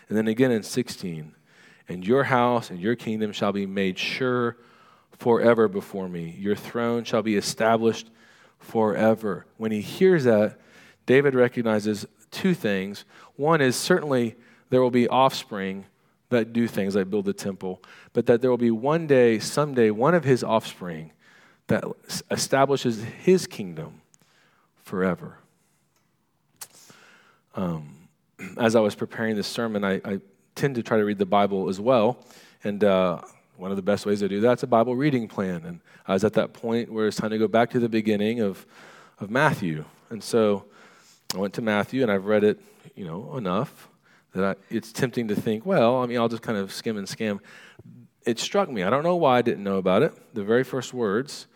And 0.08 0.16
then 0.16 0.28
again 0.28 0.52
in 0.52 0.62
16, 0.62 1.34
and 1.88 2.06
your 2.06 2.24
house 2.24 2.70
and 2.70 2.78
your 2.78 2.94
kingdom 2.94 3.32
shall 3.32 3.52
be 3.52 3.66
made 3.66 3.98
sure 3.98 4.58
forever 5.22 5.68
before 5.68 6.08
me. 6.08 6.34
Your 6.36 6.56
throne 6.56 7.04
shall 7.04 7.22
be 7.22 7.36
established 7.36 8.10
forever. 8.58 9.46
When 9.56 9.70
he 9.70 9.80
hears 9.80 10.24
that, 10.24 10.58
David 11.06 11.36
recognizes 11.36 12.06
two 12.32 12.54
things. 12.54 13.04
One 13.36 13.60
is 13.60 13.76
certainly 13.76 14.34
there 14.70 14.82
will 14.82 14.90
be 14.90 15.06
offspring 15.06 15.84
that 16.30 16.52
do 16.52 16.66
things 16.66 16.96
like 16.96 17.08
build 17.08 17.26
the 17.26 17.32
temple, 17.32 17.80
but 18.12 18.26
that 18.26 18.40
there 18.40 18.50
will 18.50 18.58
be 18.58 18.72
one 18.72 19.06
day, 19.06 19.38
someday, 19.38 19.90
one 19.90 20.16
of 20.16 20.24
his 20.24 20.42
offspring 20.42 21.12
that 21.68 21.84
establishes 22.28 23.04
his 23.04 23.46
kingdom 23.46 24.00
forever. 24.82 25.38
Um, 27.54 28.08
as 28.58 28.74
I 28.74 28.80
was 28.80 28.96
preparing 28.96 29.36
this 29.36 29.46
sermon, 29.46 29.84
I, 29.84 30.00
I, 30.04 30.20
tend 30.54 30.74
to 30.74 30.82
try 30.82 30.98
to 30.98 31.04
read 31.04 31.16
the 31.16 31.24
Bible 31.24 31.70
as 31.70 31.80
well. 31.80 32.18
And 32.62 32.84
uh, 32.84 33.22
one 33.56 33.70
of 33.70 33.76
the 33.76 33.82
best 33.82 34.06
ways 34.06 34.20
to 34.20 34.28
do 34.28 34.40
that 34.40 34.58
is 34.58 34.62
a 34.62 34.66
Bible 34.66 34.96
reading 34.96 35.28
plan. 35.28 35.64
And 35.64 35.80
I 36.06 36.14
was 36.14 36.24
at 36.24 36.32
that 36.34 36.52
point 36.52 36.92
where 36.92 37.06
it's 37.06 37.16
time 37.16 37.30
to 37.30 37.38
go 37.38 37.48
back 37.48 37.70
to 37.70 37.78
the 37.78 37.88
beginning 37.88 38.40
of, 38.40 38.66
of 39.20 39.30
Matthew. 39.30 39.84
And 40.10 40.22
so 40.22 40.64
I 41.34 41.38
went 41.38 41.54
to 41.54 41.62
Matthew 41.62 42.02
and 42.02 42.10
I've 42.10 42.26
read 42.26 42.44
it, 42.44 42.60
you 42.94 43.04
know, 43.04 43.36
enough 43.36 43.88
that 44.34 44.44
I, 44.44 44.74
it's 44.74 44.92
tempting 44.92 45.28
to 45.28 45.34
think, 45.34 45.66
well, 45.66 45.98
I 45.98 46.06
mean, 46.06 46.18
I'll 46.18 46.28
just 46.28 46.42
kind 46.42 46.58
of 46.58 46.72
skim 46.72 46.96
and 46.96 47.08
skim. 47.08 47.40
It 48.24 48.38
struck 48.38 48.70
me. 48.70 48.82
I 48.82 48.90
don't 48.90 49.02
know 49.02 49.16
why 49.16 49.38
I 49.38 49.42
didn't 49.42 49.64
know 49.64 49.76
about 49.76 50.02
it. 50.02 50.12
The 50.34 50.44
very 50.44 50.64
first 50.64 50.94
words, 50.94 51.46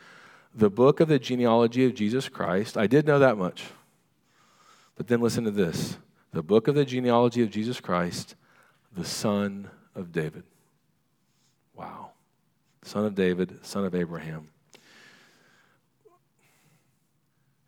the 0.55 0.71
book 0.71 1.01
of 1.01 1.09
the 1.09 1.19
genealogy 1.19 1.85
of 1.87 1.95
Jesus 1.95 2.29
Christ. 2.29 2.77
I 2.77 2.87
did 2.87 3.07
know 3.07 3.19
that 3.19 3.37
much. 3.37 3.65
But 4.97 5.09
then 5.09 5.21
listen 5.21 5.45
to 5.45 5.51
this 5.51 5.99
the 6.33 6.43
book 6.43 6.69
of 6.69 6.75
the 6.75 6.85
genealogy 6.85 7.43
of 7.43 7.51
Jesus 7.51 7.81
Christ, 7.81 8.35
the 8.95 9.05
son 9.05 9.71
of 9.95 10.13
David. 10.13 10.43
Wow. 11.77 12.11
Son 12.83 13.05
of 13.05 13.15
David, 13.15 13.65
son 13.65 13.85
of 13.85 13.95
Abraham. 13.95 14.49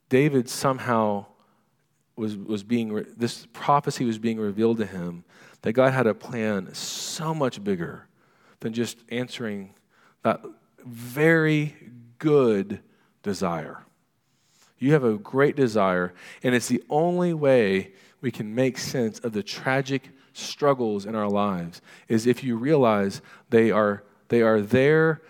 David 0.08 0.48
somehow 0.48 1.26
was, 2.16 2.36
was 2.36 2.62
being, 2.62 3.04
this 3.16 3.46
prophecy 3.52 4.04
was 4.04 4.18
being 4.18 4.38
revealed 4.38 4.78
to 4.78 4.86
him 4.86 5.24
that 5.62 5.72
God 5.72 5.92
had 5.92 6.06
a 6.06 6.14
plan 6.14 6.72
so 6.74 7.34
much 7.34 7.62
bigger 7.62 8.06
than 8.60 8.72
just 8.72 8.98
answering 9.10 9.74
that 10.22 10.40
very 10.84 11.76
good 12.18 12.80
desire. 13.22 13.84
You 14.78 14.92
have 14.92 15.04
a 15.04 15.18
great 15.18 15.56
desire, 15.56 16.14
and 16.42 16.54
it's 16.54 16.68
the 16.68 16.82
only 16.88 17.34
way 17.34 17.92
we 18.20 18.30
can 18.30 18.54
make 18.54 18.78
sense 18.78 19.18
of 19.20 19.32
the 19.32 19.42
tragic 19.42 20.10
struggles 20.38 21.04
in 21.04 21.14
our 21.14 21.28
lives 21.28 21.80
is 22.08 22.26
if 22.26 22.42
you 22.44 22.56
realize 22.56 23.20
they 23.50 23.70
are, 23.70 24.04
they 24.28 24.42
are 24.42 24.60
there 24.60 25.20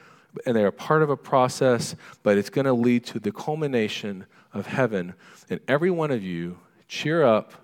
and 0.46 0.54
they 0.54 0.64
are 0.64 0.70
part 0.70 1.02
of 1.02 1.10
a 1.10 1.16
process, 1.16 1.96
but 2.22 2.38
it's 2.38 2.50
going 2.50 2.66
to 2.66 2.72
lead 2.72 3.04
to 3.06 3.18
the 3.18 3.32
culmination 3.32 4.26
of 4.52 4.66
heaven. 4.66 5.14
And 5.50 5.60
every 5.66 5.90
one 5.90 6.10
of 6.10 6.22
you 6.22 6.58
cheer 6.86 7.24
up, 7.24 7.54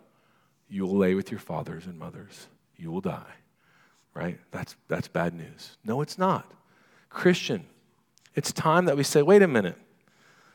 you 0.69 0.87
will 0.87 0.97
lay 0.97 1.15
with 1.15 1.31
your 1.31 1.41
fathers 1.41 1.87
and 1.87 1.99
mothers. 1.99 2.49
You 2.77 2.91
will 2.91 3.01
die. 3.01 3.35
Right? 4.15 4.39
That's, 4.51 4.77
that's 4.89 5.09
bad 5.09 5.35
news. 5.35 5.77
No, 5.85 6.01
it's 6.01 6.19
not. 6.19 6.51
Christian, 7.11 7.67
it's 8.35 8.53
time 8.53 8.87
that 8.87 8.97
we 8.97 9.03
say, 9.03 9.23
wait 9.23 9.43
a 9.43 9.49
minute. 9.49 9.77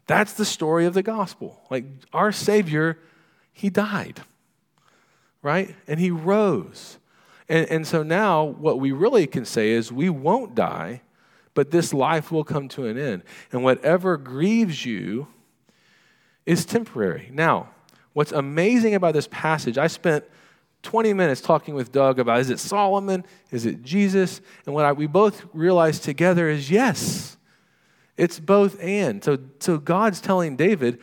That's 0.08 0.34
the 0.34 0.46
story 0.46 0.86
of 0.86 0.94
the 0.94 1.04
gospel. 1.04 1.62
Like 1.70 1.86
our 2.14 2.32
Savior, 2.32 2.98
He 3.54 3.70
died, 3.70 4.22
right? 5.42 5.76
And 5.88 6.00
He 6.00 6.12
rose. 6.12 6.98
And, 7.48 7.68
and 7.70 7.88
so 7.88 8.04
now 8.04 8.44
what 8.44 8.80
we 8.80 8.92
really 8.92 9.28
can 9.28 9.46
say 9.46 9.72
is 9.72 9.92
we 9.92 10.10
won't 10.10 10.56
die, 10.56 11.02
but 11.54 11.72
this 11.72 11.94
life 11.94 12.32
will 12.32 12.44
come 12.44 12.68
to 12.70 12.86
an 12.86 12.98
end. 12.98 13.24
And 13.52 13.64
whatever 13.64 14.18
grieves 14.18 14.86
you 14.86 15.28
is 16.46 16.66
temporary. 16.66 17.30
Now, 17.34 17.70
What's 18.14 18.32
amazing 18.32 18.96
about 18.96 19.14
this 19.14 19.28
passage, 19.32 19.78
I 19.78 19.88
spent 19.88 20.26
20 20.84 21.14
minutes 21.14 21.42
talking 21.42 21.76
with 21.76 21.92
Doug 21.92 22.20
about 22.20 22.40
is 22.40 22.50
it 22.50 22.60
Solomon? 22.60 23.26
Is 23.52 23.66
it 23.66 23.84
Jesus? 23.84 24.42
And 24.66 24.74
what 24.74 24.86
I, 24.86 24.92
we 24.92 25.08
both 25.08 25.46
realized 25.54 26.04
together 26.04 26.50
is 26.50 26.72
yes, 26.72 27.38
it's 28.18 28.40
both 28.40 28.78
and. 28.82 29.24
So, 29.24 29.38
so 29.60 29.78
God's 29.78 30.20
telling 30.22 30.56
David, 30.56 31.00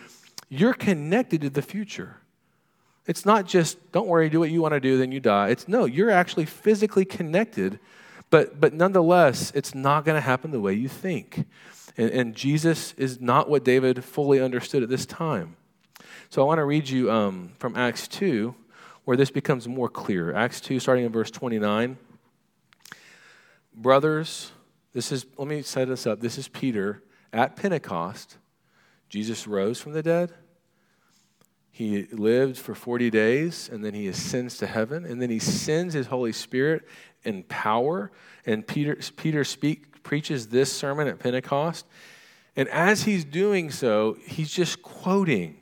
you're 0.48 0.74
connected 0.74 1.40
to 1.42 1.50
the 1.50 1.62
future. 1.62 2.16
It's 3.06 3.24
not 3.24 3.46
just, 3.46 3.92
don't 3.92 4.08
worry, 4.08 4.28
do 4.28 4.40
what 4.40 4.50
you 4.50 4.60
want 4.60 4.74
to 4.74 4.80
do, 4.80 4.98
then 4.98 5.12
you 5.12 5.20
die. 5.20 5.50
It's 5.50 5.68
no, 5.68 5.84
you're 5.84 6.10
actually 6.10 6.44
physically 6.44 7.04
connected, 7.04 7.78
but, 8.30 8.60
but 8.60 8.72
nonetheless, 8.72 9.52
it's 9.54 9.74
not 9.74 10.04
going 10.04 10.16
to 10.16 10.20
happen 10.20 10.50
the 10.50 10.60
way 10.60 10.74
you 10.74 10.88
think. 10.88 11.46
And, 11.96 12.10
and 12.10 12.34
Jesus 12.34 12.94
is 12.96 13.20
not 13.20 13.48
what 13.48 13.64
David 13.64 14.04
fully 14.04 14.40
understood 14.40 14.82
at 14.82 14.88
this 14.88 15.06
time. 15.06 15.56
So 16.28 16.42
I 16.42 16.44
want 16.44 16.58
to 16.58 16.64
read 16.64 16.88
you 16.88 17.10
um, 17.10 17.52
from 17.58 17.76
Acts 17.76 18.08
2, 18.08 18.54
where 19.04 19.16
this 19.16 19.30
becomes 19.30 19.68
more 19.68 19.88
clear. 19.88 20.34
Acts 20.34 20.60
2, 20.60 20.80
starting 20.80 21.04
in 21.04 21.12
verse 21.12 21.30
29. 21.30 21.96
Brothers, 23.72 24.50
this 24.92 25.12
is, 25.12 25.26
let 25.38 25.46
me 25.46 25.62
set 25.62 25.86
this 25.86 26.06
up. 26.06 26.20
This 26.20 26.38
is 26.38 26.48
Peter 26.48 27.02
at 27.32 27.54
Pentecost. 27.54 28.38
Jesus 29.08 29.46
rose 29.46 29.80
from 29.80 29.92
the 29.92 30.02
dead. 30.02 30.32
He 31.76 32.04
lived 32.04 32.56
for 32.56 32.74
40 32.74 33.10
days, 33.10 33.68
and 33.70 33.84
then 33.84 33.92
he 33.92 34.08
ascends 34.08 34.56
to 34.58 34.66
heaven, 34.66 35.04
and 35.04 35.20
then 35.20 35.28
he 35.28 35.38
sends 35.38 35.92
his 35.92 36.06
Holy 36.06 36.32
Spirit 36.32 36.88
in 37.22 37.42
power. 37.42 38.10
And 38.46 38.66
Peter, 38.66 38.96
Peter 39.16 39.44
speak, 39.44 40.02
preaches 40.02 40.48
this 40.48 40.72
sermon 40.72 41.06
at 41.06 41.18
Pentecost. 41.18 41.84
And 42.56 42.66
as 42.70 43.02
he's 43.02 43.26
doing 43.26 43.70
so, 43.70 44.16
he's 44.24 44.50
just 44.50 44.80
quoting 44.80 45.58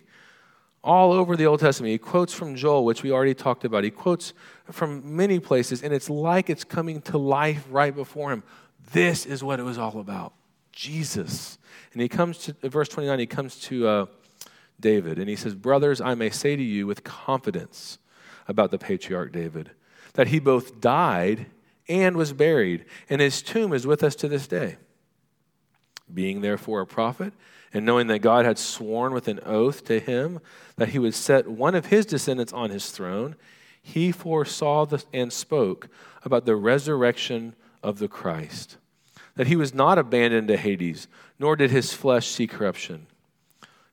all 0.85 1.11
over 1.11 1.35
the 1.35 1.47
Old 1.47 1.59
Testament. 1.59 1.91
He 1.91 1.99
quotes 1.99 2.33
from 2.33 2.55
Joel, 2.55 2.85
which 2.85 3.03
we 3.03 3.11
already 3.11 3.35
talked 3.35 3.65
about. 3.65 3.83
He 3.83 3.91
quotes 3.91 4.35
from 4.71 5.17
many 5.17 5.41
places, 5.41 5.83
and 5.83 5.93
it's 5.93 6.09
like 6.09 6.49
it's 6.49 6.63
coming 6.63 7.01
to 7.03 7.19
life 7.19 7.67
right 7.71 7.93
before 7.93 8.31
him. 8.31 8.45
This 8.93 9.27
is 9.27 9.43
what 9.43 9.59
it 9.59 9.65
was 9.65 9.79
all 9.79 9.99
about 9.99 10.33
Jesus. 10.71 11.59
And 11.93 12.01
he 12.01 12.09
comes 12.09 12.39
to 12.39 12.69
verse 12.69 12.89
29, 12.89 13.19
he 13.19 13.27
comes 13.27 13.59
to, 13.63 13.89
uh, 13.89 14.07
David. 14.81 15.19
And 15.19 15.29
he 15.29 15.37
says, 15.37 15.55
Brothers, 15.55 16.01
I 16.01 16.15
may 16.15 16.31
say 16.31 16.57
to 16.57 16.63
you 16.63 16.87
with 16.87 17.05
confidence 17.05 17.99
about 18.47 18.71
the 18.71 18.79
patriarch 18.79 19.33
David 19.33 19.71
that 20.15 20.29
he 20.29 20.39
both 20.39 20.81
died 20.81 21.47
and 21.89 22.17
was 22.17 22.33
buried, 22.33 22.85
and 23.11 23.21
his 23.21 23.43
tomb 23.43 23.73
is 23.73 23.87
with 23.87 24.03
us 24.03 24.15
to 24.17 24.29
this 24.29 24.47
day. 24.47 24.77
Being 26.13 26.41
therefore 26.41 26.81
a 26.81 26.87
prophet, 26.87 27.33
and 27.73 27.85
knowing 27.85 28.07
that 28.07 28.21
God 28.21 28.45
had 28.45 28.59
sworn 28.59 29.13
with 29.13 29.29
an 29.29 29.41
oath 29.45 29.85
to 29.87 29.99
him 29.99 30.41
that 30.77 30.91
he 30.91 30.99
would 30.99 31.15
set 31.15 31.49
one 31.49 31.75
of 31.75 31.87
his 31.87 32.07
descendants 32.07 32.53
on 32.53 32.71
his 32.71 32.91
throne, 32.91 33.35
he 33.83 34.13
foresaw 34.13 34.87
the, 34.87 35.05
and 35.13 35.33
spoke 35.33 35.89
about 36.23 36.47
the 36.47 36.57
resurrection 36.57 37.55
of 37.83 37.99
the 37.99 38.09
Christ, 38.09 38.79
that 39.35 39.49
he 39.49 39.57
was 39.57 39.75
not 39.75 39.99
abandoned 39.99 40.49
to 40.49 40.57
Hades, 40.57 41.09
nor 41.39 41.57
did 41.57 41.71
his 41.71 41.93
flesh 41.93 42.29
see 42.29 42.47
corruption. 42.47 43.09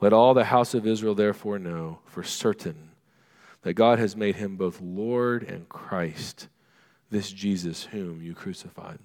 Let 0.00 0.12
all 0.12 0.34
the 0.34 0.44
house 0.44 0.74
of 0.74 0.86
Israel 0.86 1.14
therefore 1.14 1.58
know 1.58 2.00
for 2.04 2.22
certain 2.22 2.90
that 3.62 3.74
God 3.74 3.98
has 3.98 4.14
made 4.14 4.36
him 4.36 4.56
both 4.56 4.80
Lord 4.80 5.42
and 5.42 5.68
Christ, 5.68 6.48
this 7.10 7.32
Jesus 7.32 7.84
whom 7.84 8.22
you 8.22 8.34
crucified. 8.34 8.98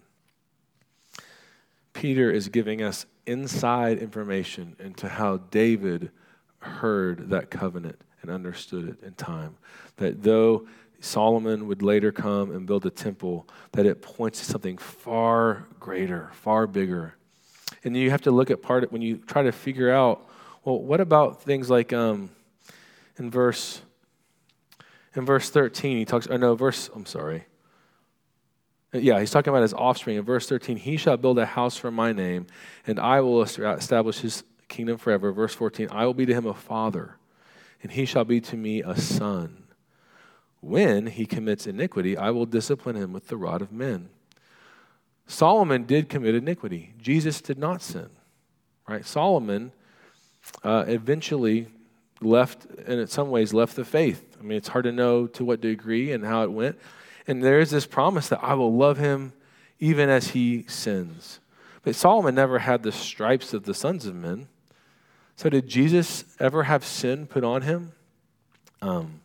Peter 1.93 2.31
is 2.31 2.49
giving 2.49 2.81
us 2.81 3.05
inside 3.25 3.97
information 3.97 4.75
into 4.79 5.07
how 5.07 5.37
David 5.37 6.11
heard 6.59 7.29
that 7.29 7.49
covenant 7.49 7.99
and 8.21 8.29
understood 8.29 8.87
it 8.87 9.05
in 9.05 9.13
time. 9.13 9.57
That 9.97 10.23
though 10.23 10.67
Solomon 10.99 11.67
would 11.67 11.81
later 11.81 12.11
come 12.11 12.51
and 12.51 12.67
build 12.67 12.85
a 12.85 12.91
temple, 12.91 13.47
that 13.71 13.85
it 13.85 14.01
points 14.01 14.39
to 14.39 14.45
something 14.45 14.77
far 14.77 15.65
greater, 15.79 16.29
far 16.33 16.67
bigger. 16.67 17.15
And 17.83 17.97
you 17.97 18.11
have 18.11 18.21
to 18.21 18.31
look 18.31 18.51
at 18.51 18.61
part 18.61 18.83
of, 18.83 18.91
when 18.91 19.01
you 19.01 19.17
try 19.17 19.41
to 19.41 19.51
figure 19.51 19.91
out, 19.91 20.27
well, 20.63 20.79
what 20.81 21.01
about 21.01 21.43
things 21.43 21.69
like 21.69 21.93
um, 21.93 22.29
in 23.17 23.29
verse 23.29 23.81
in 25.15 25.25
verse 25.25 25.49
13, 25.49 25.97
he 25.97 26.05
talks, 26.05 26.27
or 26.27 26.37
no, 26.37 26.55
verse, 26.55 26.89
I'm 26.95 27.05
sorry. 27.05 27.45
Yeah, 28.93 29.19
he's 29.19 29.31
talking 29.31 29.51
about 29.51 29.61
his 29.61 29.73
offspring. 29.73 30.17
In 30.17 30.23
verse 30.23 30.47
13, 30.47 30.77
he 30.77 30.97
shall 30.97 31.17
build 31.17 31.37
a 31.39 31.45
house 31.45 31.77
for 31.77 31.91
my 31.91 32.11
name, 32.13 32.47
and 32.87 32.99
I 32.99 33.21
will 33.21 33.41
establish 33.41 34.19
his 34.19 34.43
kingdom 34.67 34.97
forever. 34.97 35.31
Verse 35.31 35.53
14, 35.53 35.89
I 35.91 36.05
will 36.05 36.13
be 36.13 36.25
to 36.25 36.33
him 36.33 36.45
a 36.45 36.53
father, 36.53 37.17
and 37.83 37.91
he 37.91 38.05
shall 38.05 38.23
be 38.23 38.39
to 38.41 38.57
me 38.57 38.81
a 38.81 38.97
son. 38.97 39.63
When 40.61 41.07
he 41.07 41.25
commits 41.25 41.67
iniquity, 41.67 42.15
I 42.15 42.29
will 42.29 42.45
discipline 42.45 42.95
him 42.95 43.11
with 43.11 43.27
the 43.27 43.37
rod 43.37 43.61
of 43.61 43.71
men. 43.71 44.09
Solomon 45.25 45.85
did 45.85 46.07
commit 46.07 46.35
iniquity. 46.35 46.93
Jesus 46.97 47.41
did 47.41 47.57
not 47.57 47.81
sin. 47.81 48.09
Right? 48.87 49.05
Solomon 49.05 49.71
uh, 50.63 50.85
eventually 50.87 51.67
left, 52.21 52.65
and 52.65 52.99
in 52.99 53.07
some 53.07 53.29
ways 53.29 53.53
left 53.53 53.75
the 53.75 53.85
faith. 53.85 54.37
I 54.39 54.43
mean, 54.43 54.57
it's 54.57 54.69
hard 54.69 54.85
to 54.85 54.91
know 54.91 55.27
to 55.27 55.45
what 55.45 55.61
degree 55.61 56.11
and 56.11 56.25
how 56.25 56.43
it 56.43 56.51
went. 56.51 56.79
And 57.27 57.43
there 57.43 57.59
is 57.59 57.69
this 57.69 57.85
promise 57.85 58.29
that 58.29 58.43
I 58.43 58.53
will 58.53 58.75
love 58.75 58.97
him 58.97 59.33
even 59.79 60.09
as 60.09 60.29
he 60.29 60.63
sins. 60.67 61.39
But 61.83 61.95
Solomon 61.95 62.35
never 62.35 62.59
had 62.59 62.83
the 62.83 62.91
stripes 62.91 63.53
of 63.53 63.63
the 63.63 63.73
sons 63.73 64.05
of 64.05 64.15
men. 64.15 64.47
So, 65.35 65.49
did 65.49 65.67
Jesus 65.67 66.25
ever 66.39 66.63
have 66.63 66.85
sin 66.85 67.25
put 67.25 67.43
on 67.43 67.63
him? 67.63 67.93
Um, 68.81 69.21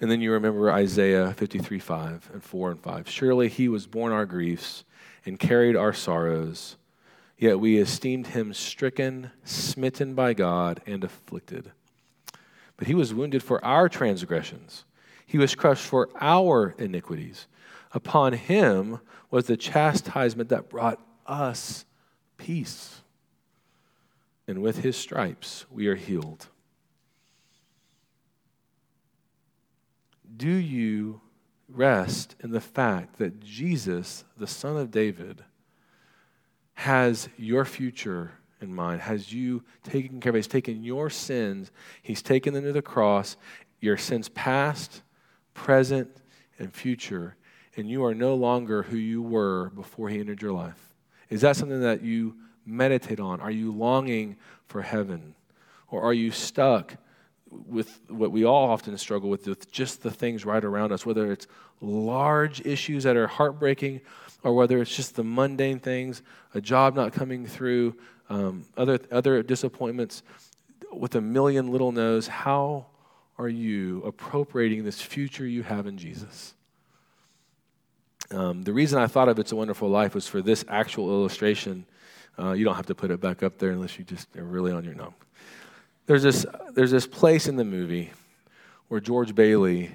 and 0.00 0.10
then 0.10 0.20
you 0.20 0.32
remember 0.32 0.70
Isaiah 0.70 1.32
53 1.32 1.78
5 1.78 2.30
and 2.32 2.42
4 2.42 2.70
and 2.72 2.80
5. 2.80 3.08
Surely 3.08 3.48
he 3.48 3.68
was 3.68 3.86
borne 3.86 4.12
our 4.12 4.26
griefs 4.26 4.84
and 5.24 5.38
carried 5.38 5.76
our 5.76 5.92
sorrows, 5.92 6.76
yet 7.38 7.60
we 7.60 7.78
esteemed 7.78 8.28
him 8.28 8.54
stricken, 8.54 9.30
smitten 9.44 10.14
by 10.14 10.34
God, 10.34 10.80
and 10.86 11.04
afflicted. 11.04 11.72
But 12.76 12.86
he 12.86 12.94
was 12.94 13.14
wounded 13.14 13.42
for 13.42 13.64
our 13.64 13.88
transgressions, 13.88 14.84
he 15.26 15.38
was 15.38 15.54
crushed 15.54 15.86
for 15.86 16.08
our 16.20 16.74
iniquities. 16.78 17.46
Upon 17.92 18.34
him 18.34 19.00
was 19.30 19.46
the 19.46 19.56
chastisement 19.56 20.50
that 20.50 20.68
brought 20.68 21.00
us 21.26 21.84
peace. 22.36 23.00
And 24.46 24.62
with 24.62 24.78
his 24.78 24.96
stripes 24.96 25.64
we 25.70 25.86
are 25.88 25.94
healed. 25.94 26.48
Do 30.36 30.50
you 30.50 31.22
rest 31.68 32.36
in 32.42 32.50
the 32.50 32.60
fact 32.60 33.18
that 33.18 33.40
Jesus, 33.40 34.24
the 34.36 34.46
Son 34.46 34.76
of 34.76 34.90
David, 34.90 35.42
has 36.76 37.30
your 37.38 37.64
future 37.64 38.32
in 38.60 38.72
mind? 38.72 39.00
Has 39.00 39.32
you 39.32 39.64
taken 39.82 40.20
care 40.20 40.30
of? 40.30 40.36
He's 40.36 40.46
taken 40.46 40.84
your 40.84 41.10
sins, 41.10 41.70
He's 42.02 42.22
taken 42.22 42.54
them 42.54 42.64
to 42.64 42.72
the 42.72 42.82
cross, 42.82 43.36
your 43.80 43.96
sins 43.96 44.28
past, 44.28 45.02
present, 45.54 46.08
and 46.58 46.72
future, 46.72 47.34
and 47.76 47.88
you 47.88 48.04
are 48.04 48.14
no 48.14 48.34
longer 48.34 48.82
who 48.82 48.98
you 48.98 49.22
were 49.22 49.70
before 49.70 50.10
He 50.10 50.20
entered 50.20 50.42
your 50.42 50.52
life. 50.52 50.94
Is 51.30 51.40
that 51.40 51.56
something 51.56 51.80
that 51.80 52.02
you 52.02 52.36
meditate 52.66 53.20
on? 53.20 53.40
Are 53.40 53.50
you 53.50 53.72
longing 53.72 54.36
for 54.66 54.82
heaven? 54.82 55.34
Or 55.88 56.02
are 56.02 56.14
you 56.14 56.30
stuck 56.30 56.96
with 57.50 58.00
what 58.08 58.32
we 58.32 58.44
all 58.44 58.68
often 58.70 58.98
struggle 58.98 59.30
with, 59.30 59.46
with 59.46 59.72
just 59.72 60.02
the 60.02 60.10
things 60.10 60.44
right 60.44 60.62
around 60.62 60.92
us, 60.92 61.06
whether 61.06 61.32
it's 61.32 61.46
large 61.80 62.60
issues 62.66 63.04
that 63.04 63.16
are 63.16 63.26
heartbreaking 63.26 64.02
or 64.42 64.54
whether 64.54 64.80
it's 64.80 64.94
just 64.94 65.16
the 65.16 65.24
mundane 65.24 65.78
things, 65.78 66.22
a 66.54 66.60
job 66.60 66.94
not 66.94 67.12
coming 67.12 67.46
through, 67.46 67.96
um, 68.28 68.64
other, 68.76 68.98
other 69.10 69.42
disappointments 69.42 70.22
with 70.92 71.14
a 71.14 71.20
million 71.20 71.70
little 71.70 71.92
no's, 71.92 72.26
how 72.26 72.86
are 73.38 73.48
you 73.48 74.02
appropriating 74.04 74.84
this 74.84 75.00
future 75.00 75.46
you 75.46 75.62
have 75.62 75.86
in 75.86 75.98
Jesus? 75.98 76.54
Um, 78.30 78.62
the 78.62 78.72
reason 78.72 78.98
I 78.98 79.06
thought 79.06 79.28
of 79.28 79.38
It's 79.38 79.52
a 79.52 79.56
Wonderful 79.56 79.88
Life 79.88 80.14
was 80.14 80.26
for 80.26 80.42
this 80.42 80.64
actual 80.68 81.08
illustration. 81.10 81.86
Uh, 82.38 82.52
you 82.52 82.64
don't 82.64 82.74
have 82.74 82.86
to 82.86 82.94
put 82.94 83.10
it 83.10 83.20
back 83.20 83.42
up 83.42 83.58
there 83.58 83.70
unless 83.70 83.98
you 83.98 84.04
just 84.04 84.34
are 84.36 84.44
really 84.44 84.72
on 84.72 84.84
your 84.84 84.94
no. 84.94 85.14
There's 86.06 86.22
this, 86.22 86.46
there's 86.72 86.90
this 86.90 87.06
place 87.06 87.46
in 87.46 87.56
the 87.56 87.64
movie 87.64 88.12
where 88.88 89.00
George 89.00 89.34
Bailey 89.34 89.90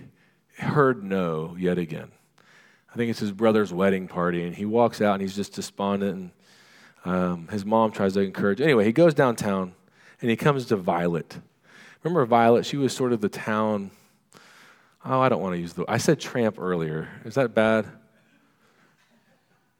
heard 0.58 1.04
no 1.04 1.56
yet 1.58 1.78
again. 1.78 2.12
I 2.94 2.98
think 2.98 3.10
it's 3.10 3.20
his 3.20 3.32
brother's 3.32 3.74
wedding 3.74 4.08
party, 4.08 4.44
and 4.44 4.54
he 4.54 4.66
walks 4.66 5.02
out 5.02 5.14
and 5.14 5.22
he's 5.22 5.36
just 5.36 5.54
despondent 5.54 6.16
and 6.16 6.32
um, 7.04 7.48
his 7.48 7.66
mom 7.66 7.92
tries 7.92 8.14
to 8.14 8.20
encourage. 8.20 8.62
Anyway, 8.62 8.86
he 8.86 8.92
goes 8.92 9.14
downtown 9.14 9.74
and 10.20 10.30
he 10.30 10.36
comes 10.36 10.66
to 10.68 10.76
Violet. 10.76 11.38
Remember 12.04 12.26
Violet? 12.26 12.66
She 12.66 12.78
was 12.78 12.96
sort 12.96 13.14
of 13.14 13.22
the 13.22 13.30
town. 13.30 13.92
Oh, 15.04 15.20
I 15.20 15.30
don't 15.30 15.42
want 15.42 15.56
to 15.56 15.60
use 15.60 15.74
the. 15.74 15.86
I 15.88 15.98
said 15.98 16.20
tramp 16.20 16.60
earlier. 16.60 17.10
Is 17.26 17.36
that 17.36 17.56
bad? 17.56 17.88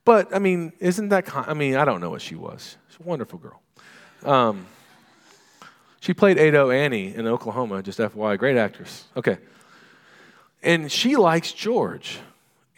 But 0.04 0.34
I 0.34 0.40
mean, 0.40 0.74
isn't 0.80 1.10
that? 1.10 1.36
I 1.36 1.54
mean, 1.54 1.76
I 1.76 1.86
don't 1.86 2.02
know 2.02 2.10
what 2.10 2.22
she 2.22 2.36
was. 2.36 2.78
She's 2.90 3.00
a 3.00 3.04
wonderful 3.04 3.40
girl. 3.40 3.62
Um, 4.24 4.66
she 6.00 6.14
played 6.16 6.40
Ado 6.40 6.72
Annie 6.72 7.14
in 7.14 7.28
Oklahoma. 7.28 7.84
Just 7.84 8.00
FYI, 8.00 8.38
great 8.40 8.58
actress. 8.58 9.06
Okay, 9.16 9.38
and 10.64 10.92
she 10.92 11.16
likes 11.16 11.52
George. 11.52 12.20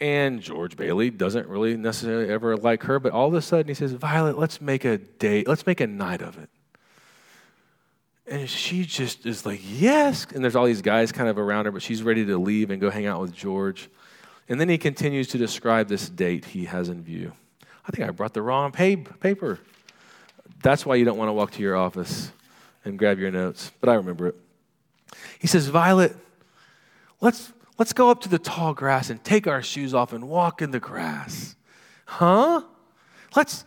And 0.04 0.42
George 0.42 0.76
Bailey 0.76 1.08
doesn't 1.08 1.48
really 1.48 1.78
necessarily 1.78 2.28
ever 2.28 2.58
like 2.58 2.82
her, 2.82 3.00
but 3.00 3.12
all 3.12 3.26
of 3.26 3.32
a 3.32 3.40
sudden 3.40 3.68
he 3.68 3.74
says, 3.74 3.92
Violet, 3.92 4.36
let's 4.38 4.60
make 4.60 4.84
a 4.84 4.98
date, 4.98 5.48
let's 5.48 5.66
make 5.66 5.80
a 5.80 5.86
night 5.86 6.20
of 6.20 6.36
it. 6.36 6.50
And 8.26 8.46
she 8.46 8.84
just 8.84 9.24
is 9.24 9.46
like, 9.46 9.62
yes. 9.64 10.26
And 10.34 10.44
there's 10.44 10.56
all 10.56 10.66
these 10.66 10.82
guys 10.82 11.10
kind 11.10 11.30
of 11.30 11.38
around 11.38 11.64
her, 11.64 11.70
but 11.70 11.80
she's 11.80 12.02
ready 12.02 12.26
to 12.26 12.36
leave 12.36 12.70
and 12.70 12.82
go 12.82 12.90
hang 12.90 13.06
out 13.06 13.18
with 13.18 13.34
George. 13.34 13.88
And 14.46 14.60
then 14.60 14.68
he 14.68 14.76
continues 14.76 15.28
to 15.28 15.38
describe 15.38 15.88
this 15.88 16.10
date 16.10 16.44
he 16.44 16.66
has 16.66 16.90
in 16.90 17.02
view. 17.02 17.32
I 17.88 17.90
think 17.90 18.06
I 18.06 18.10
brought 18.10 18.34
the 18.34 18.42
wrong 18.42 18.72
paper. 18.72 19.58
That's 20.62 20.84
why 20.84 20.96
you 20.96 21.06
don't 21.06 21.16
want 21.16 21.30
to 21.30 21.32
walk 21.32 21.52
to 21.52 21.62
your 21.62 21.76
office 21.76 22.30
and 22.84 22.98
grab 22.98 23.18
your 23.18 23.30
notes, 23.30 23.72
but 23.80 23.88
I 23.88 23.94
remember 23.94 24.26
it. 24.26 24.36
He 25.38 25.46
says, 25.46 25.68
Violet, 25.68 26.14
let's, 27.22 27.54
Let's 27.78 27.92
go 27.92 28.10
up 28.10 28.20
to 28.22 28.28
the 28.28 28.38
tall 28.38 28.72
grass 28.72 29.10
and 29.10 29.22
take 29.24 29.46
our 29.46 29.62
shoes 29.62 29.94
off 29.94 30.12
and 30.12 30.28
walk 30.28 30.62
in 30.62 30.70
the 30.70 30.80
grass. 30.80 31.56
Huh? 32.06 32.62
Let's 33.34 33.64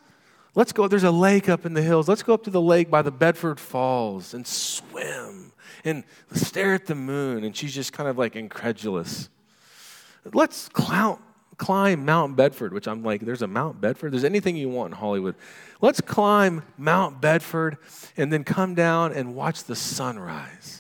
let's 0.56 0.72
go. 0.72 0.88
There's 0.88 1.04
a 1.04 1.12
lake 1.12 1.50
up 1.50 1.66
in 1.66 1.74
the 1.74 1.82
hills. 1.82 2.08
Let's 2.08 2.24
go 2.24 2.34
up 2.34 2.44
to 2.44 2.50
the 2.50 2.62
lake 2.62 2.90
by 2.90 3.02
the 3.02 3.12
Bedford 3.12 3.60
Falls 3.60 4.34
and 4.34 4.48
swim 4.48 5.52
and 5.84 6.04
stare 6.34 6.74
at 6.74 6.86
the 6.86 6.96
moon. 6.96 7.44
And 7.44 7.56
she's 7.56 7.74
just 7.74 7.92
kind 7.92 8.10
of 8.10 8.18
like 8.18 8.36
incredulous. 8.36 9.30
Let's 10.34 10.70
climb 10.70 12.06
Mount 12.06 12.36
Bedford, 12.36 12.74
which 12.74 12.88
I'm 12.88 13.04
like, 13.04 13.22
there's 13.22 13.42
a 13.42 13.48
Mount 13.48 13.82
Bedford? 13.82 14.12
There's 14.12 14.24
anything 14.24 14.56
you 14.56 14.70
want 14.70 14.94
in 14.94 15.00
Hollywood. 15.00 15.36
Let's 15.82 16.02
climb 16.02 16.64
Mount 16.78 17.22
Bedford 17.22 17.78
and 18.16 18.32
then 18.32 18.44
come 18.44 18.76
down 18.76 19.14
and 19.14 19.36
watch 19.36 19.64
the 19.66 19.76
sunrise. 19.76 20.77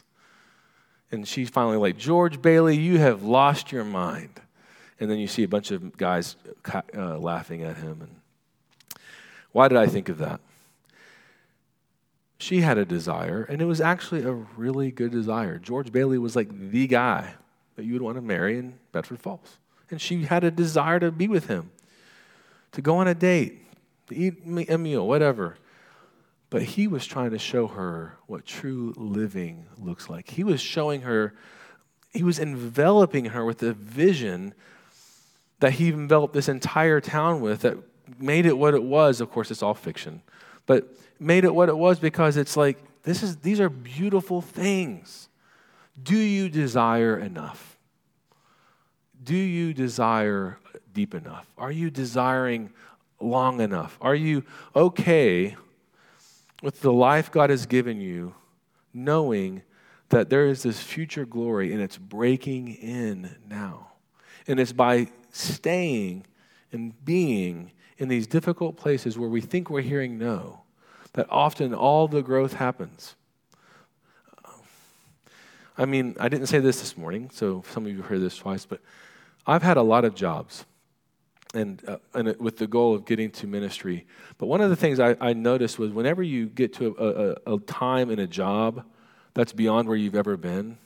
And 1.11 1.27
she's 1.27 1.49
finally 1.49 1.77
like, 1.77 1.97
George 1.97 2.41
Bailey, 2.41 2.77
you 2.77 2.97
have 2.99 3.23
lost 3.23 3.71
your 3.71 3.83
mind. 3.83 4.41
And 4.99 5.09
then 5.09 5.19
you 5.19 5.27
see 5.27 5.43
a 5.43 5.47
bunch 5.47 5.71
of 5.71 5.95
guys 5.95 6.35
uh, 6.95 7.17
laughing 7.17 7.63
at 7.63 7.77
him. 7.77 8.01
And 8.01 9.01
why 9.51 9.67
did 9.67 9.77
I 9.77 9.87
think 9.87 10.09
of 10.09 10.17
that? 10.17 10.41
She 12.39 12.61
had 12.61 12.77
a 12.77 12.85
desire, 12.85 13.43
and 13.49 13.61
it 13.61 13.65
was 13.65 13.81
actually 13.81 14.23
a 14.23 14.31
really 14.31 14.91
good 14.91 15.11
desire. 15.11 15.57
George 15.57 15.91
Bailey 15.91 16.19
was 16.19 16.35
like 16.35 16.49
the 16.51 16.85
guy 16.85 17.33
that 17.75 17.85
you 17.85 17.93
would 17.93 18.01
want 18.01 18.17
to 18.17 18.21
marry 18.21 18.59
in 18.59 18.77
Bedford 18.91 19.19
Falls. 19.19 19.57
And 19.89 19.99
she 19.99 20.23
had 20.23 20.43
a 20.43 20.51
desire 20.51 20.99
to 20.99 21.11
be 21.11 21.27
with 21.27 21.47
him, 21.47 21.71
to 22.73 22.81
go 22.81 22.97
on 22.97 23.07
a 23.07 23.15
date, 23.15 23.65
to 24.07 24.15
eat 24.15 24.35
a 24.69 24.77
meal, 24.77 25.07
whatever. 25.07 25.57
But 26.49 26.63
he 26.63 26.87
was 26.87 27.05
trying 27.05 27.31
to 27.31 27.39
show 27.39 27.67
her 27.67 28.17
what 28.25 28.45
true 28.45 28.93
living 28.95 29.67
looks 29.77 30.09
like. 30.09 30.29
He 30.29 30.43
was 30.43 30.61
showing 30.61 31.01
her, 31.01 31.33
he 32.13 32.23
was 32.23 32.39
enveloping 32.39 33.25
her 33.25 33.43
with 33.43 33.61
a 33.63 33.73
vision 33.73 34.53
that 35.59 35.73
he 35.73 35.89
enveloped 35.89 36.33
this 36.33 36.47
entire 36.47 37.01
town 37.01 37.41
with 37.41 37.61
that 37.61 37.77
made 38.19 38.45
it 38.45 38.57
what 38.57 38.73
it 38.73 38.83
was. 38.83 39.19
Of 39.19 39.31
course, 39.31 39.51
it's 39.51 39.61
all 39.61 39.73
fiction, 39.73 40.21
but 40.65 40.95
made 41.19 41.43
it 41.43 41.53
what 41.53 41.67
it 41.67 41.77
was 41.77 41.99
because 41.99 42.37
it's 42.37 42.55
like, 42.55 42.77
this 43.03 43.23
is, 43.23 43.37
these 43.37 43.59
are 43.59 43.69
beautiful 43.69 44.41
things. 44.41 45.29
Do 46.01 46.17
you 46.17 46.47
desire 46.49 47.17
enough? 47.17 47.77
Do 49.23 49.35
you 49.35 49.73
desire 49.73 50.59
deep 50.93 51.13
enough? 51.13 51.47
Are 51.57 51.71
you 51.71 51.89
desiring 51.89 52.71
long 53.19 53.61
enough? 53.61 53.97
Are 53.99 54.15
you 54.15 54.43
okay 54.75 55.55
with 56.61 56.81
the 56.81 56.93
life 56.93 57.31
God 57.31 57.49
has 57.49 57.65
given 57.65 58.01
you, 58.01 58.35
knowing 58.93 59.61
that 60.09 60.29
there 60.29 60.47
is 60.47 60.63
this 60.63 60.81
future 60.81 61.25
glory 61.25 61.73
and 61.73 61.81
it's 61.81 61.97
breaking 61.97 62.69
in 62.75 63.35
now? 63.47 63.91
And 64.47 64.59
it's 64.59 64.71
by 64.73 65.07
staying 65.31 66.25
and 66.71 66.93
being 67.05 67.71
in 67.97 68.07
these 68.07 68.27
difficult 68.27 68.77
places 68.77 69.17
where 69.17 69.29
we 69.29 69.41
think 69.41 69.69
we're 69.69 69.81
hearing 69.81 70.17
no 70.17 70.61
that 71.13 71.27
often 71.29 71.73
all 71.73 72.07
the 72.07 72.21
growth 72.21 72.53
happens. 72.53 73.15
I 75.77 75.85
mean, 75.85 76.15
I 76.19 76.29
didn't 76.29 76.47
say 76.47 76.59
this 76.59 76.79
this 76.79 76.97
morning, 76.97 77.29
so 77.31 77.63
some 77.71 77.85
of 77.85 77.91
you 77.91 78.01
heard 78.01 78.21
this 78.21 78.37
twice, 78.37 78.65
but 78.65 78.81
I've 79.45 79.61
had 79.61 79.77
a 79.77 79.83
lot 79.83 80.05
of 80.05 80.15
jobs 80.15 80.65
and, 81.57 81.83
uh, 81.87 81.97
and 82.13 82.35
with 82.37 82.57
the 82.57 82.67
goal 82.67 82.93
of 82.93 83.05
getting 83.05 83.31
to 83.31 83.47
ministry. 83.47 84.05
But 84.37 84.45
one 84.45 84.61
of 84.61 84.69
the 84.69 84.75
things 84.75 84.99
I, 84.99 85.15
I 85.19 85.33
noticed 85.33 85.79
was 85.79 85.91
whenever 85.91 86.21
you 86.21 86.45
get 86.45 86.73
to 86.75 86.95
a, 86.99 87.51
a, 87.51 87.55
a 87.55 87.59
time 87.61 88.11
in 88.11 88.19
a 88.19 88.27
job 88.27 88.85
that's 89.33 89.53
beyond 89.53 89.87
where 89.87 89.97
you've 89.97 90.15
ever 90.15 90.37
been, 90.37 90.77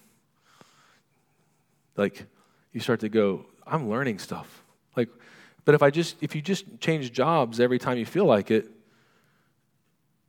like 1.98 2.26
you 2.72 2.80
start 2.80 3.02
to 3.02 3.10
go, 3.10 3.46
I'm 3.68 3.90
learning 3.90 4.20
stuff. 4.20 4.64
Like, 4.96 5.10
but 5.66 5.76
if 5.76 5.84
I 5.84 5.90
just 5.90 6.16
if 6.22 6.36
you 6.36 6.42
just 6.42 6.80
change 6.80 7.12
jobs 7.12 7.60
every 7.60 7.78
time 7.78 7.98
you 7.98 8.06
feel 8.06 8.26
like 8.26 8.50
it, 8.50 8.70